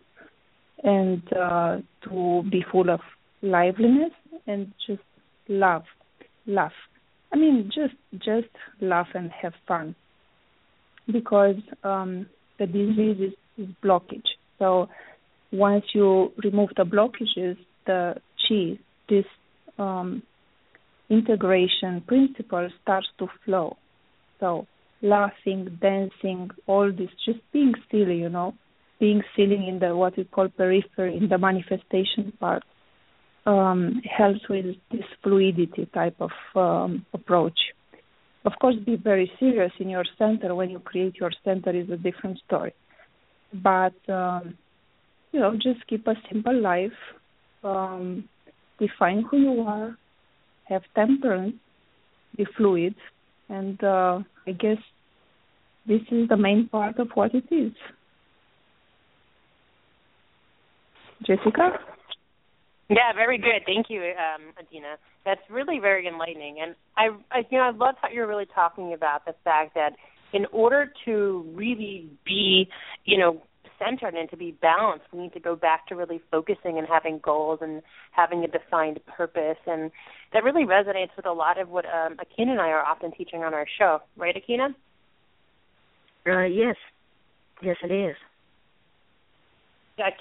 and 0.83 1.23
uh, 1.33 1.79
to 2.05 2.43
be 2.51 2.65
full 2.71 2.89
of 2.91 3.01
liveliness 3.43 4.13
and 4.47 4.73
just 4.87 5.03
love, 5.49 5.85
laugh. 6.47 6.73
I 7.33 7.37
mean, 7.37 7.71
just 7.75 7.95
just 8.15 8.49
laugh 8.81 9.09
and 9.15 9.31
have 9.43 9.53
fun, 9.67 9.95
because 11.13 11.57
um, 11.85 12.27
the 12.59 12.67
disease 12.67 13.19
is, 13.21 13.33
is 13.65 13.75
blockage. 13.85 14.27
So 14.59 14.89
once 15.53 15.85
you 15.95 16.33
remove 16.43 16.71
the 16.77 16.85
blockages, 16.85 17.57
the 17.87 18.17
chi, 18.49 18.79
this 19.09 19.25
um, 19.79 20.23
integration 21.09 22.03
principle 22.07 22.69
starts 22.83 23.07
to 23.19 23.29
flow. 23.45 23.77
So 24.41 24.67
laughing, 25.01 25.79
dancing, 25.81 26.51
all 26.67 26.91
this, 26.91 27.09
just 27.25 27.41
being 27.53 27.75
silly, 27.91 28.19
you 28.19 28.29
know, 28.29 28.55
being 28.99 29.23
silly 29.37 29.69
in 29.69 29.79
the 29.79 29.95
what 29.95 30.17
we 30.17 30.25
call 30.25 30.49
periphery, 30.49 31.17
in 31.17 31.29
the 31.29 31.39
manifestation 31.39 32.33
part, 32.41 32.63
um, 33.47 34.03
helps 34.05 34.49
with 34.49 34.77
this 34.91 35.05
fluidity 35.23 35.89
type 35.95 36.17
of 36.21 36.31
um, 36.55 37.07
approach. 37.13 37.59
Of 38.45 38.53
course, 38.61 38.77
be 38.85 38.97
very 38.97 39.31
serious 39.39 39.73
in 39.79 39.89
your 39.89 40.05
center. 40.17 40.55
When 40.55 40.71
you 40.71 40.79
create 40.79 41.17
your 41.17 41.31
center, 41.45 41.71
is 41.71 41.91
a 41.91 41.97
different 41.97 42.39
story. 42.47 42.75
But 43.53 43.95
um, 44.09 44.57
you 45.33 45.41
know, 45.41 45.55
just 45.55 45.87
keep 45.87 46.07
a 46.07 46.15
simple 46.31 46.59
life. 46.61 46.99
Um, 47.65 48.29
define 48.79 49.25
who 49.29 49.39
you 49.39 49.61
are. 49.63 49.97
Have 50.65 50.83
temperance. 50.95 51.55
Be 52.37 52.47
fluid 52.57 52.95
and 53.49 53.83
uh, 53.83 54.21
I 54.47 54.53
guess 54.53 54.79
this 55.87 56.03
is 56.11 56.29
the 56.29 56.37
main 56.37 56.69
part 56.69 56.99
of 56.99 57.09
what 57.15 57.35
it 57.35 57.45
is. 57.51 57.73
Jessica? 61.27 61.79
Yeah, 62.89 63.13
very 63.15 63.37
good. 63.37 63.63
Thank 63.67 63.87
you, 63.91 64.01
um, 64.01 64.53
Adina. 64.59 64.97
That's 65.25 65.43
really 65.51 65.79
very 65.79 66.07
enlightening, 66.07 66.57
and 66.63 66.75
I, 66.97 67.09
I, 67.31 67.45
you 67.51 67.59
know, 67.59 67.65
I 67.65 67.71
love 67.71 67.97
how 68.01 68.09
you're 68.09 68.27
really 68.27 68.47
talking 68.55 68.95
about 68.95 69.27
the 69.27 69.35
fact 69.45 69.75
that 69.75 69.91
in 70.33 70.47
order 70.53 70.91
to 71.05 71.45
really 71.55 72.09
be, 72.25 72.69
you 73.05 73.19
know, 73.19 73.43
centered 73.79 74.15
and 74.15 74.29
to 74.31 74.37
be 74.37 74.53
balanced, 74.53 75.05
we 75.13 75.21
need 75.21 75.33
to 75.35 75.41
go 75.41 75.55
back 75.55 75.87
to 75.89 75.97
really 75.97 76.21
focusing 76.31 76.79
and 76.79 76.87
having 76.87 77.21
goals 77.23 77.61
and 77.63 77.83
having 78.13 78.45
a 78.45 78.49
defined 78.49 79.01
purpose. 79.07 79.59
And 79.67 79.91
that 80.33 80.43
really 80.43 80.65
resonates 80.65 81.15
with 81.17 81.27
a 81.27 81.33
lot 81.33 81.61
of 81.61 81.69
what 81.69 81.85
um, 81.85 82.17
Aikyna 82.17 82.51
and 82.53 82.61
I 82.61 82.69
are 82.69 82.85
often 82.85 83.13
teaching 83.13 83.45
on 83.45 83.55
our 83.55 83.67
show, 83.79 84.01
right, 84.17 84.35
Aikyna? 84.35 84.75
Uh, 86.27 86.45
yes, 86.45 86.77
yes, 87.63 87.77
it 87.83 87.93
is. 87.93 88.17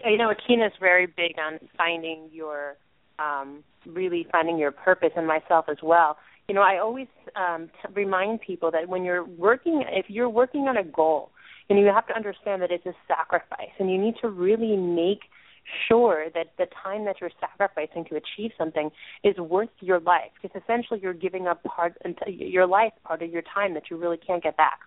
You 0.05 0.17
know, 0.17 0.33
Aikyna 0.33 0.67
is 0.67 0.73
very 0.79 1.05
big 1.05 1.35
on 1.39 1.59
finding 1.77 2.29
your, 2.31 2.77
um, 3.19 3.63
really 3.85 4.25
finding 4.31 4.57
your 4.57 4.71
purpose, 4.71 5.11
and 5.15 5.27
myself 5.27 5.65
as 5.69 5.77
well. 5.83 6.17
You 6.47 6.55
know, 6.55 6.61
I 6.61 6.79
always 6.79 7.07
um, 7.35 7.69
t- 7.81 7.93
remind 7.93 8.41
people 8.41 8.71
that 8.71 8.87
when 8.89 9.03
you're 9.03 9.25
working, 9.25 9.83
if 9.89 10.05
you're 10.09 10.29
working 10.29 10.67
on 10.67 10.77
a 10.77 10.83
goal, 10.83 11.31
and 11.69 11.77
you 11.77 11.87
have 11.87 12.07
to 12.07 12.15
understand 12.15 12.61
that 12.61 12.71
it's 12.71 12.85
a 12.85 12.93
sacrifice, 13.07 13.73
and 13.79 13.91
you 13.91 13.97
need 13.97 14.15
to 14.21 14.29
really 14.29 14.77
make 14.77 15.23
sure 15.89 16.27
that 16.33 16.53
the 16.57 16.65
time 16.81 17.03
that 17.03 17.17
you're 17.19 17.31
sacrificing 17.41 18.05
to 18.05 18.15
achieve 18.15 18.51
something 18.57 18.89
is 19.23 19.35
worth 19.37 19.69
your 19.81 19.99
life, 19.99 20.31
because 20.41 20.61
essentially 20.63 20.99
you're 21.03 21.13
giving 21.13 21.45
up 21.45 21.61
part 21.63 21.97
your 22.25 22.65
life, 22.65 22.93
part 23.03 23.21
of 23.21 23.29
your 23.29 23.43
time 23.53 23.73
that 23.73 23.83
you 23.91 23.97
really 23.97 24.17
can't 24.17 24.41
get 24.41 24.55
back. 24.55 24.79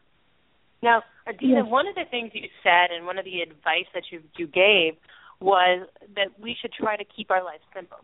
Now, 0.83 1.03
Adina, 1.29 1.62
yes. 1.62 1.64
one 1.66 1.87
of 1.87 1.95
the 1.95 2.05
things 2.11 2.31
you 2.35 2.49
said 2.62 2.95
and 2.95 3.07
one 3.07 3.19
of 3.19 3.25
the 3.25 3.40
advice 3.40 3.88
that 3.95 4.05
you 4.11 4.23
you 4.37 4.47
gave 4.47 4.95
was 5.40 5.87
that 6.16 6.29
we 6.40 6.57
should 6.61 6.73
try 6.73 6.97
to 6.97 7.05
keep 7.05 7.31
our 7.31 7.45
lives 7.45 7.62
simple. 7.75 7.99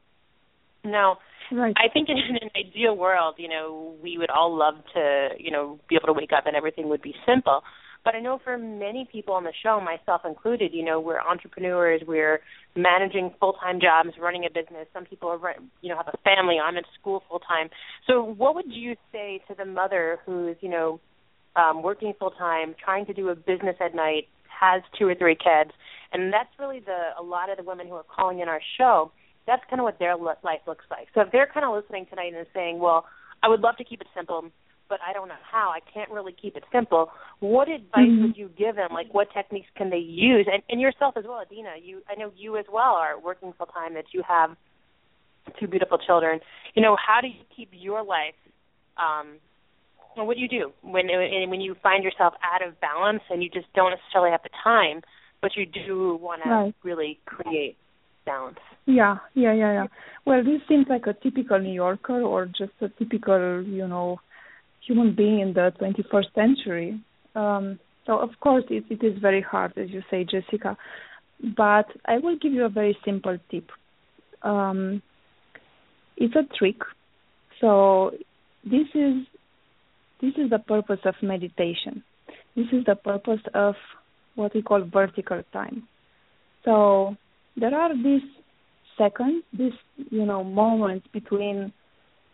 Now, 0.84 1.18
right. 1.52 1.74
I 1.76 1.92
think 1.92 2.08
in 2.08 2.16
an 2.16 2.50
ideal 2.56 2.96
world, 2.96 3.36
you 3.38 3.48
know, 3.48 3.94
we 4.02 4.18
would 4.18 4.30
all 4.30 4.56
love 4.56 4.74
to, 4.94 5.30
you 5.38 5.50
know, 5.50 5.78
be 5.88 5.96
able 5.96 6.06
to 6.06 6.18
wake 6.18 6.30
up 6.36 6.46
and 6.46 6.56
everything 6.56 6.88
would 6.88 7.02
be 7.02 7.14
simple. 7.26 7.62
But 8.04 8.14
I 8.14 8.20
know 8.20 8.38
for 8.42 8.56
many 8.56 9.08
people 9.10 9.34
on 9.34 9.42
the 9.42 9.52
show, 9.64 9.80
myself 9.80 10.20
included, 10.24 10.72
you 10.72 10.84
know, 10.84 11.00
we're 11.00 11.20
entrepreneurs, 11.20 12.02
we're 12.06 12.38
managing 12.76 13.34
full-time 13.40 13.80
jobs, 13.80 14.16
running 14.20 14.44
a 14.44 14.48
business. 14.48 14.86
Some 14.94 15.06
people 15.06 15.28
are, 15.28 15.54
you 15.80 15.88
know, 15.88 15.96
have 15.96 16.14
a 16.14 16.16
family. 16.18 16.56
I'm 16.64 16.76
in 16.76 16.84
school 17.00 17.24
full-time. 17.28 17.68
So, 18.06 18.22
what 18.22 18.54
would 18.54 18.66
you 18.68 18.94
say 19.10 19.42
to 19.48 19.56
the 19.56 19.64
mother 19.64 20.20
who's, 20.24 20.54
you 20.60 20.68
know, 20.68 21.00
um, 21.56 21.82
working 21.82 22.12
full-time, 22.18 22.74
trying 22.82 23.06
to 23.06 23.14
do 23.14 23.28
a 23.28 23.34
business 23.34 23.76
at 23.80 23.94
night, 23.94 24.28
has 24.48 24.82
two 24.98 25.08
or 25.08 25.14
three 25.14 25.34
kids, 25.36 25.70
and 26.12 26.32
that's 26.32 26.48
really 26.58 26.80
the 26.80 27.10
a 27.18 27.22
lot 27.22 27.50
of 27.50 27.56
the 27.56 27.62
women 27.62 27.86
who 27.86 27.94
are 27.94 28.04
calling 28.04 28.40
in 28.40 28.48
our 28.48 28.60
show. 28.78 29.10
That's 29.46 29.62
kind 29.70 29.80
of 29.80 29.84
what 29.84 29.98
their 29.98 30.16
life 30.16 30.60
looks 30.66 30.84
like. 30.90 31.08
So 31.14 31.20
if 31.20 31.30
they're 31.30 31.46
kind 31.52 31.64
of 31.64 31.74
listening 31.74 32.06
tonight 32.08 32.32
and 32.36 32.46
saying, 32.54 32.78
"Well, 32.78 33.04
I 33.42 33.48
would 33.48 33.60
love 33.60 33.76
to 33.76 33.84
keep 33.84 34.00
it 34.00 34.06
simple," 34.14 34.50
but 34.88 34.98
I 35.06 35.12
don't 35.12 35.28
know 35.28 35.42
how. 35.50 35.70
I 35.70 35.80
can't 35.92 36.10
really 36.10 36.32
keep 36.32 36.56
it 36.56 36.64
simple. 36.72 37.10
What 37.40 37.68
advice 37.68 38.06
mm-hmm. 38.06 38.22
would 38.22 38.36
you 38.36 38.50
give 38.56 38.76
them? 38.76 38.88
Like, 38.92 39.12
what 39.12 39.28
techniques 39.32 39.68
can 39.76 39.90
they 39.90 39.98
use? 39.98 40.48
And, 40.50 40.62
and 40.68 40.80
yourself 40.80 41.16
as 41.16 41.24
well, 41.26 41.40
Adina. 41.40 41.74
You, 41.82 42.02
I 42.08 42.14
know 42.14 42.32
you 42.36 42.56
as 42.56 42.66
well 42.72 42.94
are 42.94 43.18
working 43.20 43.52
full 43.56 43.66
time. 43.66 43.94
That 43.94 44.06
you 44.12 44.22
have 44.26 44.56
two 45.60 45.66
beautiful 45.66 45.98
children. 45.98 46.40
You 46.74 46.82
know, 46.82 46.96
how 46.96 47.20
do 47.20 47.28
you 47.28 47.44
keep 47.54 47.70
your 47.72 48.02
life? 48.02 48.34
Um, 48.96 49.36
what 50.24 50.36
do 50.36 50.42
you 50.42 50.48
do 50.48 50.72
when 50.82 51.06
when 51.48 51.60
you 51.60 51.76
find 51.82 52.02
yourself 52.04 52.34
out 52.42 52.66
of 52.66 52.80
balance 52.80 53.22
and 53.30 53.42
you 53.42 53.50
just 53.50 53.66
don't 53.74 53.90
necessarily 53.90 54.30
have 54.30 54.42
the 54.42 54.50
time, 54.62 55.02
but 55.42 55.52
you 55.56 55.66
do 55.66 56.18
want 56.20 56.42
right. 56.46 56.68
to 56.68 56.88
really 56.88 57.18
create 57.26 57.76
balance? 58.24 58.58
Yeah, 58.86 59.16
yeah, 59.34 59.52
yeah, 59.52 59.72
yeah. 59.72 59.86
Well, 60.24 60.42
this 60.44 60.60
seems 60.68 60.86
like 60.88 61.06
a 61.06 61.14
typical 61.14 61.58
New 61.58 61.72
Yorker 61.72 62.22
or 62.22 62.46
just 62.46 62.72
a 62.80 62.88
typical, 62.88 63.62
you 63.62 63.86
know, 63.86 64.20
human 64.86 65.14
being 65.14 65.40
in 65.40 65.52
the 65.52 65.72
21st 65.80 66.34
century. 66.34 67.00
Um, 67.34 67.78
so 68.06 68.18
of 68.18 68.30
course 68.40 68.64
it, 68.70 68.84
it 68.88 69.04
is 69.04 69.18
very 69.20 69.42
hard, 69.42 69.72
as 69.76 69.90
you 69.90 70.02
say, 70.10 70.24
Jessica. 70.24 70.76
But 71.56 71.86
I 72.06 72.18
will 72.18 72.38
give 72.40 72.52
you 72.52 72.64
a 72.64 72.68
very 72.68 72.96
simple 73.04 73.38
tip. 73.50 73.68
Um, 74.42 75.02
it's 76.16 76.34
a 76.34 76.44
trick. 76.56 76.76
So 77.60 78.12
this 78.64 78.86
is 78.94 79.26
this 80.20 80.32
is 80.36 80.50
the 80.50 80.58
purpose 80.58 81.00
of 81.04 81.14
meditation. 81.22 82.02
This 82.54 82.66
is 82.72 82.84
the 82.86 82.96
purpose 82.96 83.40
of 83.54 83.74
what 84.34 84.54
we 84.54 84.62
call 84.62 84.82
vertical 84.82 85.42
time. 85.52 85.86
So 86.64 87.16
there 87.56 87.74
are 87.74 87.94
these 87.94 88.22
seconds, 88.98 89.44
these 89.52 89.72
you 90.10 90.24
know 90.24 90.42
moments 90.42 91.06
between 91.12 91.72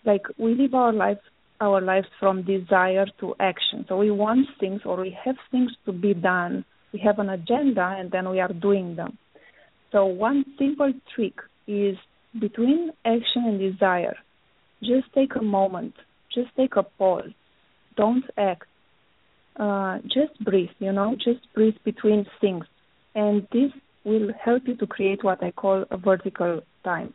like 0.04 0.22
we 0.38 0.54
live 0.54 0.74
our 0.74 0.92
lives 0.92 1.20
our 1.60 1.80
lives 1.80 2.08
from 2.18 2.42
desire 2.42 3.06
to 3.20 3.34
action. 3.38 3.84
So 3.88 3.96
we 3.96 4.10
want 4.10 4.46
things 4.58 4.80
or 4.84 5.00
we 5.00 5.16
have 5.24 5.36
things 5.52 5.70
to 5.86 5.92
be 5.92 6.12
done. 6.12 6.64
We 6.92 7.00
have 7.00 7.20
an 7.20 7.30
agenda 7.30 7.94
and 7.98 8.10
then 8.10 8.28
we 8.28 8.40
are 8.40 8.52
doing 8.52 8.96
them. 8.96 9.16
So 9.92 10.06
one 10.06 10.44
simple 10.58 10.92
trick 11.14 11.34
is 11.68 11.96
between 12.40 12.90
action 13.04 13.44
and 13.44 13.60
desire. 13.60 14.16
Just 14.82 15.12
take 15.14 15.36
a 15.36 15.42
moment. 15.42 15.94
Just 16.34 16.48
take 16.56 16.74
a 16.76 16.82
pause. 16.82 17.30
Don't 17.96 18.24
act. 18.36 18.66
Uh, 19.56 19.98
just 20.04 20.42
breathe, 20.42 20.70
you 20.78 20.92
know, 20.92 21.14
just 21.16 21.40
breathe 21.54 21.76
between 21.84 22.26
things. 22.40 22.64
And 23.14 23.46
this 23.52 23.70
will 24.04 24.30
help 24.42 24.62
you 24.66 24.76
to 24.76 24.86
create 24.86 25.22
what 25.22 25.42
I 25.42 25.50
call 25.50 25.84
a 25.90 25.96
vertical 25.96 26.62
time. 26.84 27.12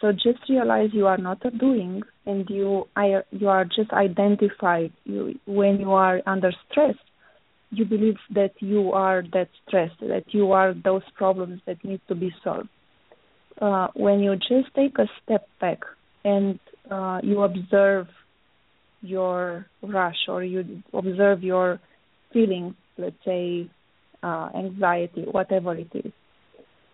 So 0.00 0.12
just 0.12 0.48
realize 0.48 0.90
you 0.92 1.06
are 1.06 1.18
not 1.18 1.44
a 1.44 1.50
doing, 1.50 2.02
and 2.24 2.48
you 2.48 2.88
I, 2.96 3.20
you 3.30 3.48
are 3.48 3.66
just 3.66 3.92
identified. 3.92 4.92
You 5.04 5.38
when 5.44 5.78
you 5.78 5.92
are 5.92 6.22
under 6.26 6.52
stress, 6.70 6.94
you 7.70 7.84
believe 7.84 8.16
that 8.34 8.52
you 8.60 8.92
are 8.92 9.22
that 9.34 9.48
stress, 9.66 9.90
that 10.00 10.24
you 10.28 10.52
are 10.52 10.72
those 10.72 11.02
problems 11.14 11.60
that 11.66 11.84
need 11.84 12.00
to 12.08 12.14
be 12.14 12.32
solved. 12.42 12.70
Uh, 13.60 13.88
when 13.94 14.20
you 14.20 14.36
just 14.36 14.74
take 14.74 14.98
a 14.98 15.06
step 15.22 15.46
back 15.60 15.80
and 16.24 16.58
uh, 16.90 17.20
you 17.22 17.42
observe 17.42 18.08
your 19.00 19.66
rush 19.82 20.28
or 20.28 20.42
you 20.44 20.82
observe 20.92 21.42
your 21.42 21.80
feelings, 22.32 22.74
let's 22.98 23.16
say 23.24 23.68
uh, 24.22 24.48
anxiety, 24.54 25.24
whatever 25.30 25.74
it 25.74 25.88
is, 25.94 26.12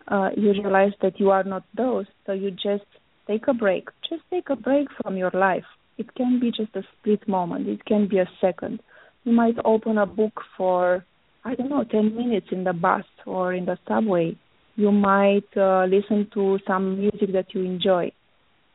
uh, 0.07 0.29
you 0.35 0.51
realize 0.51 0.93
that 1.01 1.19
you 1.19 1.29
are 1.31 1.43
not 1.43 1.63
those. 1.75 2.05
So 2.25 2.33
you 2.33 2.51
just 2.51 2.85
take 3.27 3.47
a 3.47 3.53
break. 3.53 3.89
Just 4.09 4.23
take 4.29 4.49
a 4.49 4.55
break 4.55 4.87
from 5.01 5.17
your 5.17 5.31
life. 5.33 5.65
It 5.97 6.13
can 6.15 6.39
be 6.39 6.51
just 6.51 6.75
a 6.75 6.83
split 6.99 7.27
moment. 7.27 7.67
It 7.67 7.83
can 7.85 8.07
be 8.07 8.19
a 8.19 8.29
second. 8.39 8.79
You 9.23 9.33
might 9.33 9.55
open 9.65 9.97
a 9.97 10.05
book 10.05 10.41
for, 10.55 11.05
I 11.43 11.55
don't 11.55 11.69
know, 11.69 11.83
10 11.83 12.15
minutes 12.15 12.47
in 12.51 12.63
the 12.63 12.73
bus 12.73 13.03
or 13.25 13.53
in 13.53 13.65
the 13.65 13.77
subway. 13.87 14.37
You 14.75 14.91
might 14.91 15.49
uh, 15.57 15.85
listen 15.85 16.29
to 16.35 16.59
some 16.67 16.99
music 16.99 17.33
that 17.33 17.53
you 17.53 17.63
enjoy. 17.63 18.11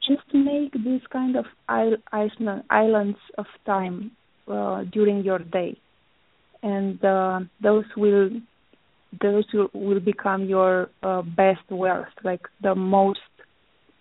Just 0.06 0.34
make 0.34 0.72
these 0.72 1.02
kind 1.12 1.36
of 1.36 1.44
islands 1.68 3.18
of 3.38 3.46
time 3.64 4.10
uh, 4.48 4.82
during 4.92 5.22
your 5.22 5.38
day, 5.38 5.78
and 6.62 7.02
uh, 7.04 7.40
those 7.62 7.84
will 7.96 8.30
those 9.20 9.44
will 9.74 10.00
become 10.00 10.44
your 10.46 10.88
uh, 11.02 11.22
best 11.22 11.60
wealth, 11.70 12.08
like 12.24 12.40
the 12.62 12.74
most 12.74 13.20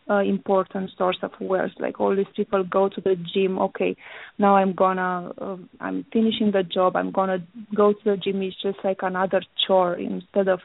uh, 0.10 0.20
important 0.20 0.90
source 0.98 1.18
of 1.22 1.32
wealth. 1.40 1.72
Like 1.80 2.00
all 2.00 2.16
these 2.16 2.26
people 2.36 2.64
go 2.64 2.90
to 2.90 3.02
the 3.02 3.16
gym. 3.34 3.60
Okay, 3.60 3.96
now 4.38 4.56
I'm 4.56 4.74
gonna, 4.74 5.32
uh, 5.40 5.58
I'm 5.80 6.06
finishing 6.12 6.52
the 6.52 6.64
job. 6.64 6.96
I'm 6.96 7.12
gonna 7.12 7.40
go 7.76 7.94
to 7.94 8.00
the 8.04 8.18
gym. 8.18 8.42
It's 8.42 8.62
just 8.62 8.80
like 8.84 9.00
another 9.02 9.42
chore. 9.68 9.96
Instead 9.96 10.48
of 10.48 10.60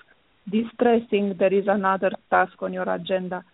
distressing, 0.50 1.34
there 1.38 1.52
is 1.52 1.64
another 1.68 2.10
task 2.30 2.54
on 2.60 2.72
your 2.72 2.88
agenda. 2.88 3.44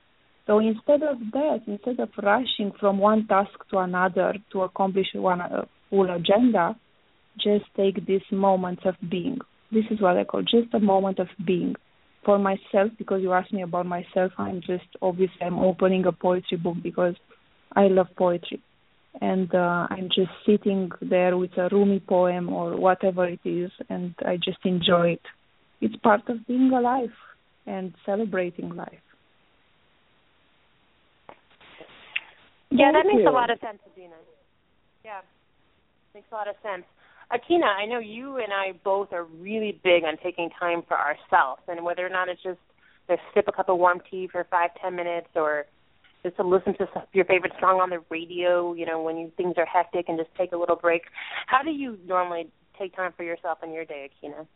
So 0.46 0.58
instead 0.58 1.02
of 1.02 1.18
that, 1.32 1.60
instead 1.66 2.00
of 2.00 2.10
rushing 2.20 2.72
from 2.78 2.98
one 2.98 3.26
task 3.26 3.52
to 3.70 3.78
another 3.78 4.34
to 4.52 4.62
accomplish 4.62 5.06
one 5.14 5.40
uh, 5.40 5.64
full 5.88 6.10
agenda, 6.10 6.76
just 7.36 7.64
take 7.76 8.04
these 8.06 8.22
moments 8.30 8.82
of 8.84 8.94
being 9.08 9.38
this 9.72 9.84
is 9.90 10.00
what 10.00 10.18
I 10.18 10.24
call 10.24 10.42
just 10.42 10.72
a 10.74 10.78
moment 10.78 11.18
of 11.18 11.28
being. 11.44 11.74
For 12.24 12.38
myself, 12.38 12.92
because 12.98 13.20
you 13.20 13.32
asked 13.32 13.52
me 13.52 13.62
about 13.62 13.86
myself, 13.86 14.30
I'm 14.38 14.60
just 14.60 14.84
obviously 15.00 15.40
I'm 15.40 15.58
opening 15.58 16.06
a 16.06 16.12
poetry 16.12 16.56
book 16.56 16.76
because 16.80 17.16
I 17.74 17.88
love 17.88 18.06
poetry, 18.16 18.62
and 19.20 19.52
uh, 19.52 19.88
I'm 19.90 20.08
just 20.14 20.30
sitting 20.46 20.90
there 21.00 21.36
with 21.36 21.56
a 21.56 21.68
Rumi 21.72 21.98
poem 21.98 22.50
or 22.50 22.76
whatever 22.76 23.26
it 23.26 23.40
is, 23.44 23.72
and 23.88 24.14
I 24.24 24.36
just 24.36 24.58
enjoy 24.64 25.14
it. 25.14 25.22
It's 25.80 25.96
part 25.96 26.28
of 26.28 26.46
being 26.46 26.70
alive 26.72 27.10
and 27.66 27.92
celebrating 28.06 28.76
life. 28.76 29.02
Yeah, 32.74 32.92
that 32.92 33.04
makes 33.06 33.26
a 33.26 33.30
lot 33.30 33.50
of 33.50 33.58
sense, 33.60 33.78
Adina. 33.92 34.16
Yeah, 35.04 35.20
makes 36.14 36.26
a 36.32 36.34
lot 36.34 36.48
of 36.48 36.54
sense. 36.62 36.84
Aikyna, 37.32 37.64
I 37.64 37.86
know 37.86 37.98
you 37.98 38.36
and 38.38 38.52
I 38.52 38.72
both 38.84 39.12
are 39.12 39.24
really 39.24 39.80
big 39.84 40.04
on 40.04 40.16
taking 40.22 40.50
time 40.58 40.82
for 40.86 40.96
ourselves, 40.98 41.62
and 41.68 41.84
whether 41.84 42.04
or 42.04 42.10
not 42.10 42.28
it's 42.28 42.42
just 42.42 42.58
to 43.08 43.16
sip 43.34 43.46
a 43.48 43.52
cup 43.52 43.68
of 43.68 43.78
warm 43.78 44.00
tea 44.10 44.28
for 44.30 44.46
five, 44.50 44.70
ten 44.80 44.94
minutes, 44.96 45.28
or 45.34 45.66
just 46.22 46.36
to 46.36 46.42
listen 46.42 46.74
to 46.78 46.86
your 47.12 47.24
favorite 47.24 47.52
song 47.60 47.80
on 47.80 47.90
the 47.90 48.02
radio, 48.10 48.74
you 48.74 48.86
know, 48.86 49.02
when 49.02 49.16
you, 49.16 49.32
things 49.36 49.54
are 49.56 49.66
hectic, 49.66 50.08
and 50.08 50.18
just 50.18 50.30
take 50.36 50.52
a 50.52 50.56
little 50.56 50.76
break. 50.76 51.02
How 51.46 51.62
do 51.62 51.70
you 51.70 51.98
normally 52.06 52.48
take 52.78 52.94
time 52.94 53.12
for 53.16 53.22
yourself 53.22 53.58
in 53.62 53.72
your 53.72 53.84
day, 53.84 54.10
Aikyna? 54.22 54.46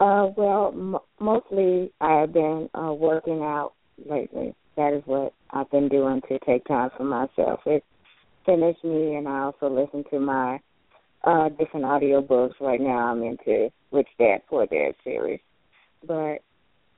Uh, 0.00 0.30
well, 0.36 0.72
m- 0.74 0.96
mostly 1.20 1.92
I've 2.00 2.32
been 2.32 2.68
uh, 2.74 2.92
working 2.92 3.42
out 3.42 3.74
lately. 4.08 4.54
That 4.76 4.94
is 4.94 5.02
what 5.04 5.34
I've 5.50 5.70
been 5.70 5.88
doing 5.88 6.22
to 6.28 6.38
take 6.40 6.64
time 6.64 6.90
for 6.96 7.04
myself. 7.04 7.60
It 7.66 7.84
finish 8.46 8.76
me, 8.82 9.16
and 9.16 9.28
I 9.28 9.40
also 9.42 9.68
listen 9.68 10.04
to 10.10 10.20
my 10.20 10.60
uh 11.24 11.48
different 11.50 11.84
audio 11.86 12.22
books. 12.22 12.56
Right 12.60 12.80
now, 12.80 13.12
I'm 13.12 13.22
into 13.22 13.70
Rich 13.92 14.08
Dad 14.18 14.38
Poor 14.48 14.66
Dad 14.66 14.92
series, 15.04 15.40
but 16.06 16.38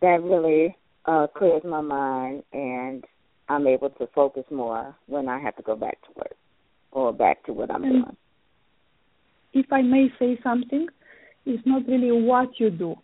that 0.00 0.22
really 0.22 0.76
uh 1.06 1.26
clears 1.36 1.62
my 1.64 1.80
mind, 1.80 2.44
and 2.52 3.04
I'm 3.48 3.66
able 3.66 3.90
to 3.90 4.06
focus 4.14 4.44
more 4.50 4.94
when 5.06 5.28
I 5.28 5.40
have 5.40 5.56
to 5.56 5.62
go 5.62 5.74
back 5.74 6.00
to 6.02 6.08
work 6.16 6.36
or 6.92 7.12
back 7.12 7.44
to 7.46 7.52
what 7.52 7.70
I'm 7.70 7.82
and 7.84 7.92
doing. 8.04 8.16
If 9.54 9.72
I 9.72 9.82
may 9.82 10.08
say 10.18 10.38
something, 10.42 10.86
it's 11.44 11.66
not 11.66 11.86
really 11.88 12.12
what 12.12 12.48
you 12.60 12.70
do; 12.70 12.94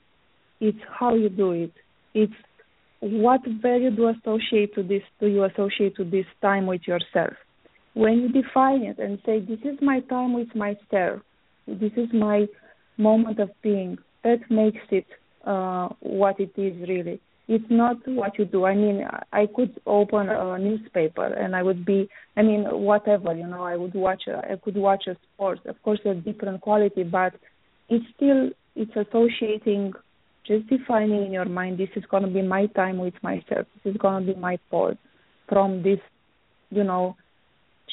it's 0.61 0.78
how 0.98 1.14
you 1.14 1.28
do 1.28 1.52
it. 1.52 1.72
It's 2.14 2.33
what 3.00 3.40
value 3.62 3.90
do 3.90 4.08
associate 4.08 4.74
to 4.74 4.82
this 4.82 5.02
do 5.20 5.26
you 5.26 5.44
associate 5.44 5.96
to 5.96 6.04
this 6.04 6.26
time 6.42 6.66
with 6.66 6.82
yourself 6.87 7.34
when 7.98 8.20
you 8.20 8.28
define 8.28 8.82
it 8.82 8.98
and 9.00 9.18
say, 9.26 9.40
This 9.40 9.58
is 9.64 9.76
my 9.82 9.98
time 10.00 10.32
with 10.32 10.54
myself, 10.54 11.20
this 11.66 11.92
is 11.96 12.08
my 12.12 12.46
moment 12.96 13.40
of 13.40 13.50
being, 13.61 13.98
that 14.22 14.40
makes 14.50 14.84
it 14.90 15.06
uh, 15.44 15.88
what 16.00 16.38
it 16.38 16.52
is 16.56 16.88
really. 16.88 17.20
It's 17.48 17.64
not 17.70 17.96
what 18.06 18.38
you 18.38 18.44
do. 18.44 18.66
I 18.66 18.74
mean, 18.74 19.04
I 19.32 19.46
could 19.46 19.80
open 19.87 20.28
a 20.28 20.58
newspaper 20.58 21.24
and 21.24 21.56
I 21.56 21.62
would 21.62 21.84
be, 21.84 22.08
I 22.37 22.42
mean, 22.42 22.64
whatever, 22.64 23.34
you 23.34 23.46
know, 23.46 23.62
I 23.62 23.74
would 23.74 23.94
watch, 23.94 24.24
a, 24.28 24.52
I 24.52 24.56
could 24.62 24.76
watch 24.76 25.06
a 25.06 25.16
sport. 25.34 25.64
Of 25.64 25.82
course, 25.82 26.00
a 26.04 26.14
different 26.14 26.61
quality, 26.61 27.04
but 27.04 27.32
it's 27.88 28.04
still, 28.14 28.50
it's 28.76 28.94
associating, 28.94 29.94
just 30.48 30.66
defining 30.68 31.26
in 31.26 31.32
your 31.32 31.44
mind, 31.44 31.78
this 31.78 31.90
is 31.94 32.04
going 32.11 32.22
to 32.24 32.28
be 32.28 32.42
my 32.42 32.66
time 32.66 32.98
with 32.98 33.14
myself. 33.22 33.66
This 33.84 33.92
is 33.92 33.96
going 33.98 34.26
to 34.26 34.32
be 34.32 34.40
my 34.40 34.58
pause 34.70 34.96
from 35.48 35.82
this, 35.82 36.00
you 36.70 36.84
know, 36.84 37.16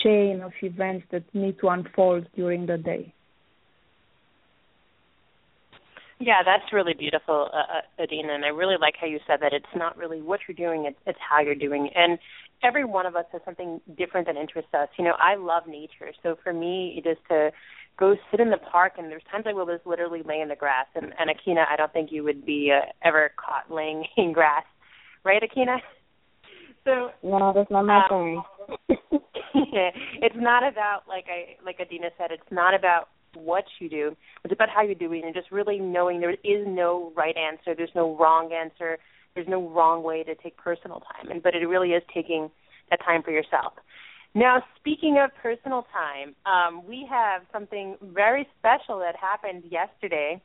chain 0.04 0.42
of 0.42 0.54
events 0.62 1.06
that 1.12 1.24
need 1.34 1.60
to 1.60 1.68
unfold 1.68 2.28
during 2.36 2.66
the 2.66 2.78
day. 2.78 3.14
Yeah, 6.20 6.44
that's 6.46 6.72
really 6.72 6.94
beautiful, 6.94 7.50
uh, 7.54 7.58
uh, 7.58 8.04
Adina, 8.04 8.34
and 8.34 8.46
I 8.46 8.48
really 8.48 8.78
like 8.80 8.96
how 9.00 9.06
you 9.06 9.20
said 9.28 9.42
that 9.42 9.52
it's 9.52 9.66
not 9.76 9.98
really 9.98 10.22
what 10.22 10.40
you're 10.48 10.56
doing; 10.56 10.86
it's, 10.86 10.98
it's 11.06 11.20
how 11.20 11.42
you're 11.42 11.56
doing. 11.56 11.88
it. 11.88 11.94
And 11.94 12.18
every 12.64 12.86
one 12.86 13.06
of 13.06 13.18
us 13.18 13.26
has 13.34 13.42
something 13.44 13.82
different 13.98 14.28
that 14.28 14.38
interests 14.38 14.74
us. 14.74 14.88
You 14.98 15.04
know, 15.04 15.16
I 15.20 15.36
love 15.36 15.64
nature, 15.68 16.14
so 16.24 16.38
for 16.42 16.54
me, 16.54 17.02
it 17.04 17.08
is 17.08 17.18
to 17.30 17.52
go 17.98 18.16
sit 18.32 18.40
in 18.40 18.50
the 18.50 18.58
park. 18.58 18.94
And 18.98 19.10
there's 19.10 19.24
times 19.32 19.46
I 19.48 19.54
will 19.54 19.66
just 19.66 19.86
literally 19.86 20.22
lay 20.24 20.42
in 20.42 20.50
the 20.50 20.56
grass. 20.56 20.88
And, 20.96 21.14
and 21.20 21.30
Aikyna, 21.30 21.66
I 21.70 21.76
don't 21.76 21.92
think 21.94 22.12
you 22.12 22.24
would 22.24 22.46
be 22.46 22.72
uh, 22.76 22.86
ever 23.04 23.32
caught 23.38 23.74
laying 23.74 24.06
in 24.18 24.34
grass, 24.34 24.64
right, 25.24 25.42
Aikyna? 25.42 25.78
So 26.86 27.10
no, 27.24 27.52
that's 27.54 27.72
not 27.72 27.84
my 27.86 28.06
um, 28.12 28.44
thing. 28.88 28.98
it's 30.22 30.36
not 30.38 30.62
about 30.68 31.02
like 31.08 31.26
I 31.28 31.56
like 31.66 31.78
Adina 31.82 32.10
said. 32.16 32.30
It's 32.30 32.52
not 32.52 32.76
about 32.76 33.10
what 33.34 33.66
you 33.80 33.90
do. 33.90 34.16
It's 34.44 34.54
about 34.54 34.70
how 34.70 34.84
you 34.84 34.94
do 34.94 35.12
it, 35.14 35.24
and 35.24 35.34
just 35.34 35.52
really 35.52 35.80
knowing 35.80 36.20
there 36.20 36.32
is 36.32 36.66
no 36.68 37.12
right 37.16 37.36
answer. 37.36 37.74
There's 37.76 37.90
no 37.96 38.16
wrong 38.18 38.52
answer. 38.54 39.00
There's 39.34 39.48
no 39.48 39.68
wrong 39.68 40.04
way 40.04 40.24
to 40.24 40.36
take 40.36 40.58
personal 40.58 41.02
time, 41.02 41.32
and 41.32 41.42
but 41.42 41.56
it 41.56 41.66
really 41.66 41.90
is 41.90 42.04
taking 42.14 42.52
that 42.92 43.00
time 43.04 43.24
for 43.24 43.32
yourself. 43.32 43.74
Now, 44.36 44.62
speaking 44.76 45.18
of 45.24 45.32
personal 45.42 45.88
time, 45.92 46.36
um, 46.46 46.86
we 46.86 47.08
have 47.10 47.44
something 47.52 47.96
very 48.02 48.48
special 48.60 49.00
that 49.00 49.16
happened 49.16 49.64
yesterday. 49.72 50.42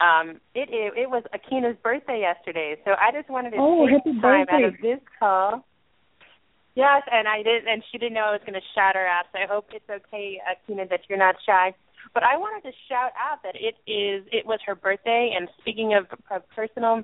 Um, 0.00 0.40
it, 0.54 0.68
it 0.70 0.92
it 0.96 1.10
was 1.10 1.24
Aikyna's 1.34 1.78
birthday 1.82 2.20
yesterday, 2.20 2.76
so 2.84 2.92
I 2.92 3.10
just 3.12 3.30
wanted 3.30 3.50
to 3.50 3.56
oh, 3.58 3.86
take 3.86 4.04
time 4.20 4.46
birthday. 4.46 4.54
out 4.54 4.64
of 4.64 4.74
this 4.82 4.98
call 5.18 5.64
Yes, 6.74 7.02
and 7.12 7.28
I 7.28 7.42
didn't, 7.42 7.68
and 7.68 7.82
she 7.90 7.98
didn't 7.98 8.14
know 8.14 8.24
I 8.24 8.32
was 8.32 8.40
going 8.46 8.54
to 8.54 8.66
shout 8.74 8.94
her 8.94 9.06
out. 9.06 9.26
So 9.32 9.38
I 9.38 9.46
hope 9.46 9.66
it's 9.72 9.88
okay, 9.88 10.40
Aikyna, 10.40 10.88
that 10.88 11.00
you're 11.08 11.18
not 11.18 11.36
shy. 11.44 11.74
But 12.14 12.22
I 12.22 12.36
wanted 12.36 12.68
to 12.68 12.74
shout 12.88 13.12
out 13.20 13.42
that 13.42 13.54
it 13.56 13.76
is, 13.90 14.26
it 14.32 14.46
was 14.46 14.58
her 14.66 14.74
birthday. 14.74 15.34
And 15.36 15.48
speaking 15.60 15.94
of, 15.94 16.06
of 16.30 16.48
personal, 16.48 17.02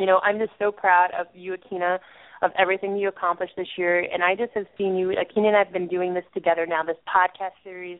you 0.00 0.06
know, 0.06 0.20
I'm 0.24 0.38
just 0.38 0.52
so 0.58 0.72
proud 0.72 1.10
of 1.18 1.26
you, 1.34 1.54
Aikyna, 1.54 1.98
of 2.42 2.50
everything 2.58 2.96
you 2.96 3.08
accomplished 3.08 3.54
this 3.56 3.68
year. 3.76 4.00
And 4.00 4.22
I 4.22 4.34
just 4.34 4.52
have 4.54 4.66
seen 4.76 4.96
you, 4.96 5.08
Aikyna 5.08 5.48
and 5.48 5.56
I 5.56 5.58
have 5.58 5.72
been 5.72 5.88
doing 5.88 6.14
this 6.14 6.24
together 6.34 6.66
now, 6.66 6.82
this 6.82 6.96
podcast 7.08 7.52
series 7.64 7.98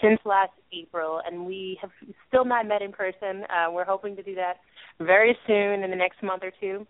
since 0.00 0.20
last 0.24 0.52
April, 0.72 1.20
and 1.26 1.46
we 1.46 1.78
have 1.80 1.90
still 2.28 2.44
not 2.44 2.66
met 2.66 2.82
in 2.82 2.92
person. 2.92 3.44
Uh, 3.44 3.70
we're 3.72 3.84
hoping 3.84 4.16
to 4.16 4.22
do 4.22 4.34
that 4.36 4.58
very 5.00 5.36
soon 5.46 5.82
in 5.82 5.90
the 5.90 5.96
next 5.96 6.22
month 6.22 6.42
or 6.42 6.52
two 6.60 6.86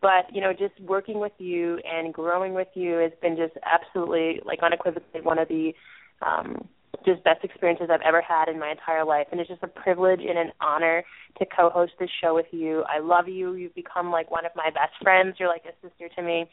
but 0.00 0.24
you 0.32 0.40
know 0.40 0.52
just 0.52 0.78
working 0.80 1.20
with 1.20 1.32
you 1.38 1.78
and 1.84 2.14
growing 2.14 2.54
with 2.54 2.68
you 2.74 2.96
has 2.96 3.12
been 3.20 3.36
just 3.36 3.52
absolutely 3.70 4.40
like 4.44 4.60
unequivocally 4.62 5.20
one 5.20 5.38
of 5.38 5.48
the 5.48 5.74
um 6.22 6.66
just 7.04 7.22
best 7.24 7.44
experiences 7.44 7.88
I've 7.92 8.04
ever 8.06 8.22
had 8.22 8.48
in 8.48 8.58
my 8.58 8.70
entire 8.70 9.04
life, 9.04 9.26
and 9.30 9.40
it's 9.40 9.48
just 9.48 9.62
a 9.62 9.68
privilege 9.68 10.20
and 10.20 10.38
an 10.38 10.52
honor 10.60 11.04
to 11.38 11.46
co-host 11.46 11.92
this 11.98 12.10
show 12.22 12.34
with 12.34 12.46
you. 12.50 12.84
I 12.88 13.00
love 13.00 13.28
you. 13.28 13.54
You've 13.54 13.74
become 13.74 14.10
like 14.10 14.30
one 14.30 14.46
of 14.46 14.52
my 14.54 14.70
best 14.70 14.94
friends. 15.02 15.36
You're 15.38 15.48
like 15.48 15.64
a 15.64 15.74
sister 15.86 16.08
to 16.16 16.22
me, 16.22 16.46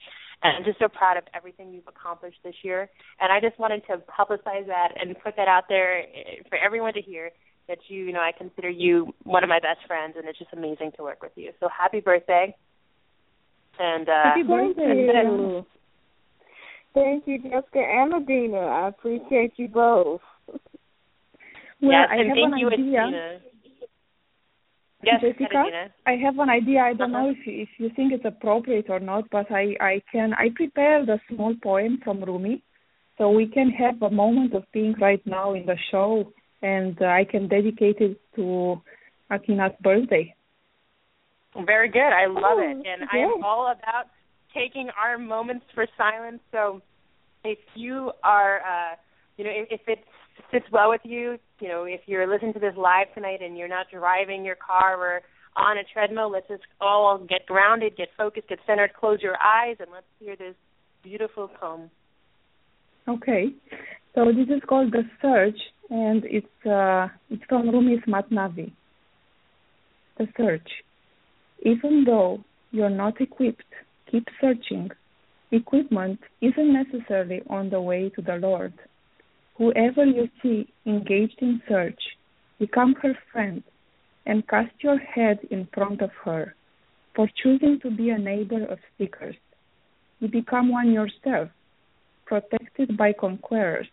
and 0.43 0.57
I'm 0.57 0.63
just 0.63 0.79
so 0.79 0.87
proud 0.87 1.17
of 1.17 1.23
everything 1.33 1.73
you've 1.73 1.87
accomplished 1.87 2.39
this 2.43 2.55
year. 2.63 2.89
And 3.19 3.31
I 3.31 3.39
just 3.39 3.59
wanted 3.59 3.83
to 3.87 4.01
publicize 4.09 4.67
that 4.67 4.89
and 4.99 5.15
put 5.23 5.35
that 5.37 5.47
out 5.47 5.65
there 5.69 5.99
eh, 5.99 6.43
for 6.49 6.57
everyone 6.57 6.93
to 6.93 7.01
hear 7.01 7.31
that 7.67 7.77
you, 7.87 8.05
you 8.05 8.13
know, 8.13 8.19
I 8.19 8.31
consider 8.37 8.69
you 8.69 9.13
one 9.23 9.43
of 9.43 9.49
my 9.49 9.59
best 9.59 9.85
friends, 9.87 10.15
and 10.17 10.27
it's 10.27 10.39
just 10.39 10.51
amazing 10.53 10.91
to 10.97 11.03
work 11.03 11.21
with 11.21 11.33
you. 11.35 11.51
So 11.59 11.67
happy 11.69 11.99
birthday! 11.99 12.55
And 13.79 14.09
uh, 14.09 14.23
happy 14.23 14.43
birthday! 14.43 15.07
And 15.13 15.65
Thank 16.93 17.25
you, 17.25 17.37
Jessica 17.37 17.79
and 17.79 18.13
Adina. 18.13 18.57
I 18.57 18.87
appreciate 18.89 19.53
you 19.55 19.69
both. 19.69 20.21
Well, 21.81 21.91
yes, 21.91 22.07
I 22.11 22.15
and 22.17 22.27
have 22.29 22.35
thank 22.35 22.53
an 22.53 22.59
you, 22.59 22.67
idea. 22.67 23.01
Adina. 23.01 23.39
Yes, 25.03 25.21
Jessica, 25.21 25.57
Adina. 25.57 25.89
I 26.05 26.15
have 26.23 26.37
an 26.37 26.49
idea. 26.49 26.81
I 26.81 26.93
don't 26.93 27.13
Uh-huh. 27.13 27.23
know 27.23 27.29
if 27.31 27.47
you, 27.47 27.61
if 27.63 27.69
you 27.79 27.89
think 27.95 28.13
it's 28.13 28.25
appropriate 28.25 28.89
or 28.89 28.99
not, 28.99 29.29
but 29.31 29.51
I 29.51 29.75
I 29.79 30.01
can 30.11 30.33
I 30.33 30.49
prepared 30.55 31.09
a 31.09 31.19
small 31.27 31.55
poem 31.63 31.99
from 32.03 32.23
Rumi, 32.23 32.61
so 33.17 33.31
we 33.31 33.47
can 33.47 33.69
have 33.71 34.01
a 34.03 34.11
moment 34.11 34.53
of 34.53 34.63
being 34.71 34.93
right 34.99 35.25
now 35.25 35.53
in 35.53 35.65
the 35.65 35.77
show, 35.89 36.31
and 36.61 37.01
uh, 37.01 37.05
I 37.05 37.23
can 37.25 37.47
dedicate 37.47 37.97
it 37.99 38.21
to 38.35 38.79
Aikyna's 39.31 39.75
birthday. 39.81 40.35
Very 41.65 41.89
good. 41.89 42.11
I 42.23 42.27
love 42.27 42.59
Oh, 42.59 42.69
it. 42.69 42.77
And 42.91 43.09
I 43.11 43.17
am 43.17 43.43
all 43.43 43.65
about 43.71 44.05
taking 44.53 44.89
our 45.01 45.17
moments 45.17 45.65
for 45.73 45.85
silence. 45.97 46.41
So 46.51 46.81
if 47.43 47.59
you 47.75 48.11
are, 48.23 48.59
uh, 48.59 48.95
you 49.37 49.43
know, 49.45 49.51
if, 49.51 49.67
if 49.81 49.87
it 49.87 49.99
sits 50.51 50.65
well 50.71 50.89
with 50.89 51.01
you, 51.03 51.37
you 51.59 51.67
know, 51.67 51.83
if 51.83 52.01
you're 52.05 52.31
listening 52.31 52.53
to 52.53 52.59
this 52.59 52.73
live 52.77 53.07
tonight 53.13 53.41
and 53.41 53.57
you're 53.57 53.67
not 53.67 53.87
driving 53.91 54.43
your 54.43 54.55
car 54.55 54.97
or 54.97 55.21
on 55.55 55.77
a 55.77 55.83
treadmill, 55.93 56.31
let's 56.31 56.47
just 56.47 56.63
all 56.79 57.17
get 57.17 57.45
grounded, 57.45 57.97
get 57.97 58.09
focused, 58.17 58.47
get 58.47 58.59
centered, 58.65 58.93
close 58.93 59.19
your 59.21 59.35
eyes, 59.43 59.77
and 59.79 59.89
let's 59.91 60.05
hear 60.19 60.35
this 60.35 60.55
beautiful 61.03 61.49
poem. 61.59 61.89
Okay, 63.07 63.47
so 64.15 64.25
this 64.25 64.47
is 64.55 64.61
called 64.67 64.91
the 64.91 65.03
Search, 65.21 65.57
and 65.89 66.23
it's 66.25 66.65
uh, 66.65 67.07
it's 67.29 67.43
from 67.49 67.69
Rumi's 67.69 68.03
Masnavi. 68.07 68.71
The 70.17 70.27
Search. 70.37 70.69
Even 71.63 72.03
though 72.05 72.43
you're 72.71 72.89
not 72.89 73.19
equipped, 73.19 73.63
keep 74.09 74.25
searching. 74.39 74.89
Equipment 75.51 76.19
isn't 76.41 76.73
necessarily 76.73 77.41
on 77.49 77.69
the 77.69 77.81
way 77.81 78.09
to 78.15 78.21
the 78.21 78.35
Lord. 78.35 78.73
Whoever 79.61 80.05
you 80.05 80.27
see 80.41 80.73
engaged 80.87 81.37
in 81.39 81.61
search, 81.69 82.01
become 82.57 82.95
her 82.95 83.15
friend 83.31 83.61
and 84.25 84.47
cast 84.47 84.73
your 84.79 84.97
head 84.97 85.37
in 85.51 85.67
front 85.71 86.01
of 86.01 86.09
her. 86.25 86.55
For 87.15 87.29
choosing 87.43 87.79
to 87.81 87.91
be 87.91 88.09
a 88.09 88.17
neighbor 88.17 88.65
of 88.65 88.79
seekers, 88.97 89.35
you 90.19 90.29
become 90.29 90.71
one 90.71 90.91
yourself, 90.91 91.49
protected 92.25 92.97
by 92.97 93.13
conquerors. 93.13 93.85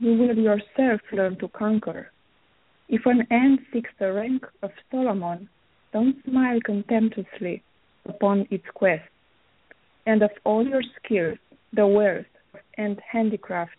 You 0.00 0.14
will 0.14 0.36
yourself 0.36 1.00
learn 1.12 1.38
to 1.38 1.46
conquer. 1.46 2.10
If 2.88 3.06
an 3.06 3.24
ant 3.30 3.60
seeks 3.72 3.90
the 4.00 4.12
rank 4.12 4.44
of 4.64 4.72
Solomon, 4.90 5.48
don't 5.92 6.16
smile 6.24 6.58
contemptuously 6.64 7.62
upon 8.04 8.48
its 8.50 8.66
quest. 8.74 9.08
And 10.06 10.24
of 10.24 10.32
all 10.42 10.66
your 10.66 10.82
skills, 10.96 11.38
the 11.72 11.86
wealth 11.86 12.32
and 12.76 13.00
handicraft, 13.08 13.76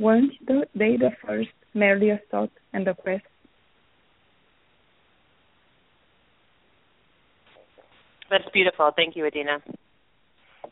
weren't 0.00 0.32
the- 0.46 0.68
they 0.74 0.96
the 0.96 1.10
first 1.24 1.50
merely 1.74 2.10
a 2.10 2.18
thought 2.30 2.50
and 2.72 2.88
a 2.88 2.94
quest? 2.94 3.24
That's 8.30 8.48
beautiful. 8.52 8.90
Thank 8.94 9.16
you, 9.16 9.26
Adina. 9.26 9.62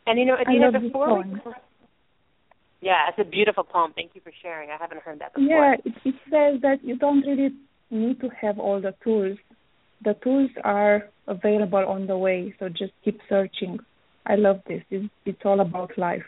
And 0.07 0.19
you 0.19 0.25
know, 0.25 0.37
Adina, 0.37 0.81
before 0.81 1.23
we 1.23 1.41
yeah, 2.81 3.09
it's 3.09 3.19
a 3.19 3.29
beautiful 3.29 3.65
poem. 3.65 3.93
Thank 3.95 4.13
you 4.15 4.21
for 4.21 4.33
sharing. 4.41 4.71
I 4.71 4.77
haven't 4.77 5.03
heard 5.03 5.19
that 5.19 5.35
before. 5.35 5.49
Yeah, 5.49 5.75
it, 5.85 5.95
it 6.05 6.15
says 6.31 6.61
that 6.63 6.79
you 6.83 6.97
don't 6.97 7.23
really 7.23 7.51
need 7.91 8.21
to 8.21 8.29
have 8.41 8.59
all 8.59 8.81
the 8.81 8.95
tools. 9.03 9.37
The 10.05 10.15
tools 10.23 10.51
are 10.63 11.09
available 11.27 11.85
on 11.85 12.07
the 12.07 12.17
way, 12.17 12.55
so 12.61 12.69
just 12.69 12.93
keep 13.05 13.21
searching. 13.29 13.81
I 14.27 14.37
love 14.37 14.61
this. 14.69 14.83
It's, 14.91 15.13
it's 15.25 15.41
all 15.45 15.61
about 15.61 15.99
life. 15.99 16.23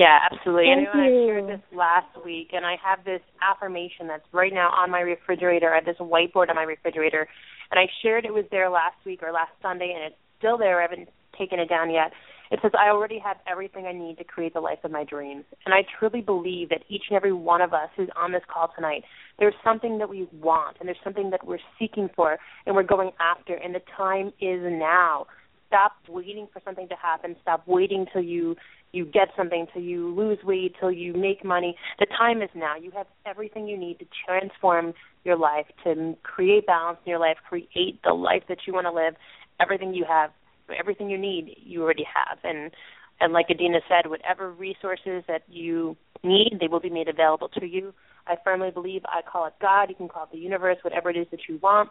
Yeah, 0.00 0.16
absolutely. 0.32 0.72
Thank 0.74 0.88
I 0.88 0.96
know 0.96 1.02
I 1.02 1.26
shared 1.26 1.48
this 1.60 1.76
last 1.76 2.24
week, 2.24 2.50
and 2.54 2.64
I 2.64 2.76
have 2.82 3.04
this 3.04 3.20
affirmation 3.44 4.08
that's 4.08 4.24
right 4.32 4.52
now 4.52 4.70
on 4.70 4.90
my 4.90 5.00
refrigerator. 5.00 5.70
I 5.70 5.74
have 5.74 5.84
this 5.84 5.98
whiteboard 6.00 6.48
on 6.48 6.56
my 6.56 6.62
refrigerator, 6.62 7.28
and 7.70 7.78
I 7.78 7.84
shared 8.00 8.24
it 8.24 8.32
was 8.32 8.46
there 8.50 8.70
last 8.70 8.96
week 9.04 9.22
or 9.22 9.30
last 9.30 9.50
Sunday, 9.60 9.92
and 9.94 10.02
it's 10.02 10.16
still 10.38 10.56
there. 10.56 10.78
I 10.78 10.88
haven't 10.88 11.10
taken 11.38 11.58
it 11.60 11.68
down 11.68 11.90
yet. 11.90 12.12
It 12.50 12.60
says, 12.62 12.70
I 12.80 12.88
already 12.88 13.18
have 13.18 13.36
everything 13.46 13.84
I 13.84 13.92
need 13.92 14.16
to 14.16 14.24
create 14.24 14.54
the 14.54 14.60
life 14.60 14.78
of 14.84 14.90
my 14.90 15.04
dreams. 15.04 15.44
And 15.66 15.74
I 15.74 15.82
truly 15.98 16.22
believe 16.22 16.70
that 16.70 16.80
each 16.88 17.04
and 17.10 17.16
every 17.16 17.34
one 17.34 17.60
of 17.60 17.74
us 17.74 17.90
who's 17.94 18.08
on 18.16 18.32
this 18.32 18.42
call 18.50 18.72
tonight, 18.74 19.04
there's 19.38 19.54
something 19.62 19.98
that 19.98 20.08
we 20.08 20.26
want, 20.32 20.78
and 20.80 20.88
there's 20.88 20.98
something 21.04 21.28
that 21.28 21.46
we're 21.46 21.58
seeking 21.78 22.08
for, 22.16 22.38
and 22.64 22.74
we're 22.74 22.84
going 22.84 23.10
after, 23.20 23.54
and 23.54 23.74
the 23.74 23.82
time 23.98 24.28
is 24.40 24.60
now. 24.62 25.26
Stop 25.70 25.92
waiting 26.08 26.48
for 26.52 26.60
something 26.64 26.88
to 26.88 26.96
happen. 26.96 27.36
Stop 27.42 27.62
waiting 27.66 28.06
till 28.12 28.22
you 28.22 28.56
you 28.92 29.04
get 29.04 29.28
something, 29.36 29.68
till 29.72 29.82
you 29.82 30.12
lose 30.12 30.38
weight, 30.42 30.74
till 30.80 30.90
you 30.90 31.14
make 31.14 31.44
money. 31.44 31.76
The 32.00 32.06
time 32.06 32.42
is 32.42 32.50
now. 32.56 32.74
You 32.74 32.90
have 32.90 33.06
everything 33.24 33.68
you 33.68 33.76
need 33.76 34.00
to 34.00 34.06
transform 34.26 34.94
your 35.22 35.36
life, 35.36 35.66
to 35.84 36.16
create 36.24 36.66
balance 36.66 36.98
in 37.06 37.10
your 37.10 37.20
life, 37.20 37.36
create 37.48 38.00
the 38.02 38.12
life 38.12 38.42
that 38.48 38.58
you 38.66 38.72
want 38.72 38.86
to 38.86 38.92
live. 38.92 39.14
Everything 39.60 39.94
you 39.94 40.04
have, 40.08 40.30
everything 40.76 41.08
you 41.08 41.18
need, 41.18 41.56
you 41.62 41.84
already 41.84 42.04
have. 42.04 42.38
And 42.42 42.72
and 43.20 43.32
like 43.32 43.46
Adina 43.48 43.78
said, 43.88 44.10
whatever 44.10 44.50
resources 44.50 45.22
that 45.28 45.42
you 45.48 45.96
need, 46.24 46.56
they 46.60 46.66
will 46.66 46.80
be 46.80 46.90
made 46.90 47.08
available 47.08 47.48
to 47.60 47.66
you. 47.66 47.94
I 48.26 48.34
firmly 48.42 48.72
believe 48.72 49.02
I 49.04 49.20
call 49.22 49.46
it 49.46 49.54
God, 49.60 49.88
you 49.88 49.94
can 49.94 50.08
call 50.08 50.24
it 50.24 50.32
the 50.32 50.38
universe, 50.38 50.78
whatever 50.82 51.10
it 51.10 51.16
is 51.16 51.26
that 51.30 51.40
you 51.48 51.58
want. 51.62 51.90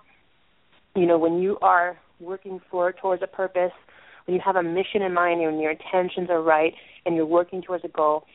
You 0.95 1.05
know, 1.05 1.17
when 1.17 1.39
you 1.39 1.57
are 1.61 1.97
working 2.19 2.59
for 2.69 2.91
towards 2.91 3.23
a 3.23 3.27
purpose, 3.27 3.71
when 4.25 4.35
you 4.35 4.41
have 4.45 4.55
a 4.55 4.63
mission 4.63 5.01
in 5.01 5.13
mind 5.13 5.41
and 5.41 5.61
your 5.61 5.71
intentions 5.71 6.29
are 6.29 6.41
right 6.41 6.73
and 7.05 7.15
you're 7.15 7.25
working 7.25 7.61
towards 7.61 7.83
a 7.85 7.87
goal, 7.87 8.25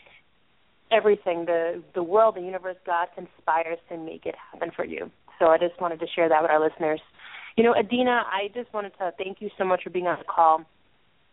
everything, 0.90 1.44
the 1.46 1.82
the 1.94 2.02
world, 2.02 2.36
the 2.36 2.40
universe, 2.40 2.76
God 2.86 3.08
conspires 3.14 3.78
to 3.88 3.98
make 3.98 4.26
it 4.26 4.34
happen 4.52 4.70
for 4.74 4.84
you. 4.84 5.10
So 5.38 5.46
I 5.46 5.58
just 5.58 5.80
wanted 5.80 6.00
to 6.00 6.06
share 6.14 6.28
that 6.28 6.42
with 6.42 6.50
our 6.50 6.60
listeners. 6.62 7.00
You 7.56 7.64
know, 7.64 7.74
Adina, 7.74 8.22
I 8.26 8.48
just 8.54 8.72
wanted 8.72 8.92
to 8.98 9.12
thank 9.18 9.40
you 9.40 9.50
so 9.58 9.64
much 9.64 9.82
for 9.84 9.90
being 9.90 10.06
on 10.06 10.18
the 10.18 10.24
call. 10.24 10.64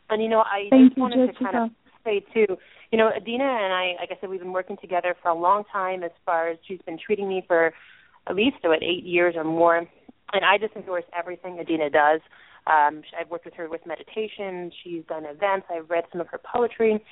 And 0.10 0.21
you 0.21 0.29
know, 0.29 0.39
I 0.39 0.67
Thank 0.69 0.89
just 0.89 0.97
you, 0.97 1.01
wanted 1.03 1.27
Jessica. 1.27 1.45
to 1.45 1.51
kind 1.51 1.65
of 1.65 1.71
say 2.03 2.25
too, 2.34 2.57
you 2.91 2.97
know, 2.97 3.10
Adina 3.15 3.43
and 3.45 3.73
I, 3.73 3.95
like 3.99 4.10
I 4.12 4.19
said, 4.19 4.29
we've 4.29 4.39
been 4.39 4.51
working 4.51 4.77
together 4.81 5.15
for 5.21 5.29
a 5.29 5.36
long 5.36 5.63
time. 5.71 6.03
As 6.03 6.12
far 6.25 6.49
as 6.49 6.57
she's 6.67 6.81
been 6.86 6.99
treating 7.03 7.29
me 7.29 7.43
for 7.47 7.73
at 8.27 8.36
least 8.36 8.57
what 8.63 8.84
eight 8.84 9.03
years 9.03 9.36
or 9.36 9.43
more, 9.43 9.86
and 10.34 10.46
I 10.46 10.58
just 10.58 10.76
endorse 10.76 11.04
everything 11.17 11.60
Adina 11.60 11.89
does. 11.89 12.22
Um, 12.67 13.02
I've 13.20 13.30
worked 13.30 13.46
with 13.46 13.56
her 13.56 13.70
with 13.70 13.82
meditation. 13.86 14.72
She's 14.84 15.04
done 15.08 15.26
events. 15.26 15.67
I've 15.70 15.89
read 15.89 16.06
some 16.12 16.22
of 16.22 16.28
her 16.28 16.39
poetry. 16.39 17.04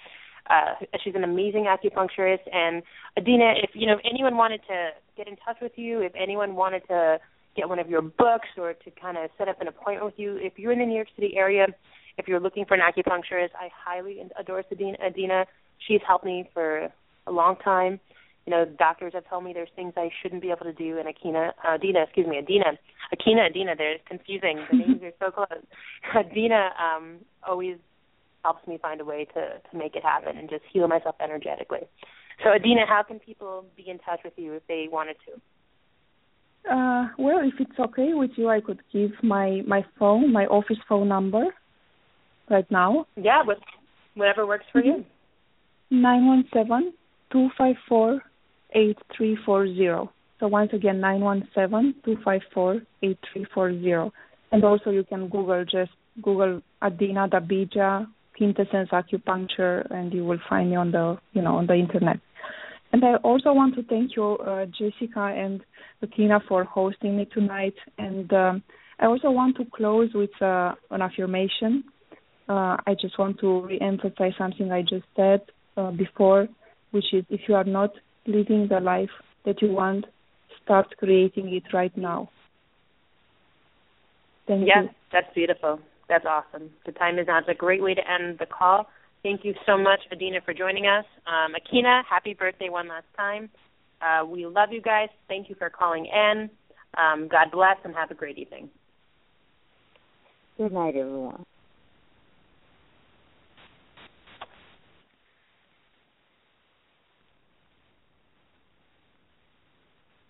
Uh, 0.49 0.73
she's 1.03 1.15
an 1.15 1.23
amazing 1.23 1.65
acupuncturist. 1.65 2.47
And 2.51 2.83
Adina, 3.17 3.53
if 3.61 3.71
you 3.73 3.87
know 3.87 3.93
if 3.93 3.99
anyone 4.09 4.37
wanted 4.37 4.61
to 4.67 4.89
get 5.17 5.27
in 5.27 5.35
touch 5.37 5.57
with 5.61 5.73
you, 5.75 6.01
if 6.01 6.13
anyone 6.15 6.55
wanted 6.55 6.87
to 6.87 7.19
get 7.55 7.67
one 7.67 7.79
of 7.79 7.89
your 7.89 8.01
books 8.01 8.47
or 8.57 8.73
to 8.73 8.91
kind 8.91 9.17
of 9.17 9.29
set 9.37 9.47
up 9.47 9.59
an 9.61 9.67
appointment 9.67 10.05
with 10.05 10.15
you, 10.17 10.37
if 10.37 10.53
you're 10.57 10.71
in 10.71 10.79
the 10.79 10.85
New 10.85 10.95
York 10.95 11.09
City 11.15 11.33
area, 11.35 11.67
if 12.17 12.27
you're 12.27 12.39
looking 12.39 12.65
for 12.65 12.75
an 12.75 12.81
acupuncturist, 12.81 13.49
I 13.59 13.69
highly 13.73 14.21
endorse 14.37 14.65
Adina. 14.71 14.97
Adina. 15.05 15.45
She's 15.87 16.01
helped 16.05 16.25
me 16.25 16.49
for 16.53 16.89
a 17.25 17.31
long 17.31 17.55
time. 17.57 17.99
You 18.49 18.55
know, 18.55 18.65
doctors 18.65 19.13
have 19.13 19.29
told 19.29 19.43
me 19.43 19.53
there's 19.53 19.69
things 19.75 19.93
I 19.95 20.09
shouldn't 20.23 20.41
be 20.41 20.49
able 20.49 20.65
to 20.65 20.73
do, 20.73 20.97
and 20.97 21.07
Aikyna, 21.07 21.49
uh, 21.63 21.75
Adina, 21.75 22.01
excuse 22.01 22.25
me, 22.25 22.39
Adina, 22.39 22.79
Aikyna, 23.13 23.47
Adina, 23.47 23.75
they're 23.77 23.97
confusing. 24.07 24.65
The 24.71 24.77
names 24.87 25.03
are 25.03 25.11
so 25.19 25.29
close. 25.29 25.61
Adina 26.15 26.71
um, 26.81 27.17
always 27.47 27.77
helps 28.43 28.67
me 28.67 28.79
find 28.81 29.01
a 29.01 29.05
way 29.05 29.27
to 29.35 29.41
to 29.69 29.77
make 29.77 29.95
it 29.95 30.01
happen 30.01 30.35
and 30.35 30.49
just 30.49 30.63
heal 30.73 30.87
myself 30.87 31.13
energetically. 31.21 31.81
So, 32.43 32.49
Adina, 32.49 32.87
how 32.87 33.03
can 33.03 33.19
people 33.19 33.65
be 33.77 33.87
in 33.87 33.99
touch 33.99 34.21
with 34.23 34.33
you 34.35 34.55
if 34.55 34.63
they 34.67 34.87
wanted 34.91 35.17
to? 35.27 36.73
Uh, 36.73 37.09
well, 37.19 37.41
if 37.43 37.53
it's 37.59 37.79
okay 37.79 38.15
with 38.15 38.31
you, 38.35 38.49
I 38.49 38.61
could 38.61 38.79
give 38.91 39.11
my 39.21 39.61
my 39.67 39.85
phone, 39.99 40.33
my 40.33 40.47
office 40.47 40.79
phone 40.89 41.07
number, 41.07 41.53
right 42.49 42.65
now. 42.71 43.05
Yeah, 43.15 43.43
with 43.45 43.59
whatever 44.15 44.47
works 44.47 44.65
for 44.71 44.83
you. 44.83 45.05
Nine 45.91 46.25
one 46.25 46.45
seven 46.51 46.93
two 47.31 47.49
five 47.55 47.75
four 47.87 48.23
eight 48.73 48.97
three 49.15 49.37
four 49.45 49.67
zero. 49.67 50.11
So 50.39 50.47
once 50.47 50.71
again, 50.73 51.01
917-254-8340. 52.05 54.11
And 54.51 54.63
also 54.63 54.89
you 54.89 55.03
can 55.03 55.27
Google 55.27 55.63
just 55.65 55.91
Google 56.21 56.61
Adina 56.81 57.27
Dabija 57.27 58.07
quintessence 58.37 58.89
acupuncture, 58.91 59.85
and 59.91 60.13
you 60.13 60.23
will 60.23 60.39
find 60.49 60.69
me 60.69 60.77
on 60.77 60.91
the 60.91 61.17
you 61.33 61.41
know 61.41 61.57
on 61.57 61.67
the 61.67 61.75
internet. 61.75 62.19
And 62.91 63.03
I 63.03 63.15
also 63.17 63.53
want 63.53 63.75
to 63.75 63.83
thank 63.83 64.15
you, 64.15 64.37
uh, 64.37 64.65
Jessica 64.65 65.19
and 65.19 65.61
Bettina, 66.01 66.39
for 66.47 66.63
hosting 66.63 67.17
me 67.17 67.25
tonight. 67.25 67.75
And 67.99 68.33
um, 68.33 68.63
I 68.99 69.05
also 69.05 69.29
want 69.29 69.57
to 69.57 69.65
close 69.65 70.09
with 70.15 70.31
uh, 70.41 70.73
an 70.89 71.01
affirmation. 71.01 71.83
Uh, 72.47 72.77
I 72.87 72.95
just 72.99 73.19
want 73.19 73.39
to 73.41 73.67
re-emphasize 73.67 74.33
something 74.39 74.71
I 74.71 74.81
just 74.81 75.05
said 75.15 75.41
uh, 75.77 75.91
before, 75.91 76.47
which 76.89 77.13
is 77.13 77.23
if 77.29 77.41
you 77.47 77.53
are 77.53 77.63
not 77.63 77.91
living 78.25 78.67
the 78.69 78.79
life 78.79 79.09
that 79.45 79.61
you 79.61 79.71
want, 79.71 80.05
start 80.63 80.87
creating 80.97 81.53
it 81.53 81.63
right 81.73 81.95
now. 81.97 82.29
Thank 84.47 84.67
yes, 84.67 84.83
you. 84.83 84.89
that's 85.11 85.33
beautiful. 85.33 85.79
That's 86.07 86.25
awesome. 86.25 86.71
The 86.85 86.91
time 86.91 87.19
is 87.19 87.27
now. 87.27 87.39
It's 87.39 87.49
a 87.49 87.53
great 87.53 87.83
way 87.83 87.93
to 87.93 88.01
end 88.01 88.39
the 88.39 88.47
call. 88.47 88.87
Thank 89.21 89.43
you 89.43 89.53
so 89.65 89.77
much, 89.77 89.99
Adina, 90.11 90.39
for 90.43 90.53
joining 90.53 90.87
us. 90.87 91.05
Um, 91.27 91.53
Aikyna, 91.53 92.03
happy 92.09 92.33
birthday 92.33 92.69
one 92.69 92.87
last 92.87 93.05
time. 93.15 93.49
Uh, 94.01 94.25
we 94.25 94.45
love 94.45 94.69
you 94.71 94.81
guys. 94.81 95.09
Thank 95.27 95.49
you 95.49 95.55
for 95.55 95.69
calling 95.69 96.05
in. 96.05 96.49
Um, 96.97 97.27
God 97.27 97.51
bless 97.51 97.77
and 97.83 97.93
have 97.93 98.11
a 98.11 98.15
great 98.15 98.37
evening. 98.37 98.69
Good 100.57 100.71
night, 100.71 100.95
everyone. 100.95 101.45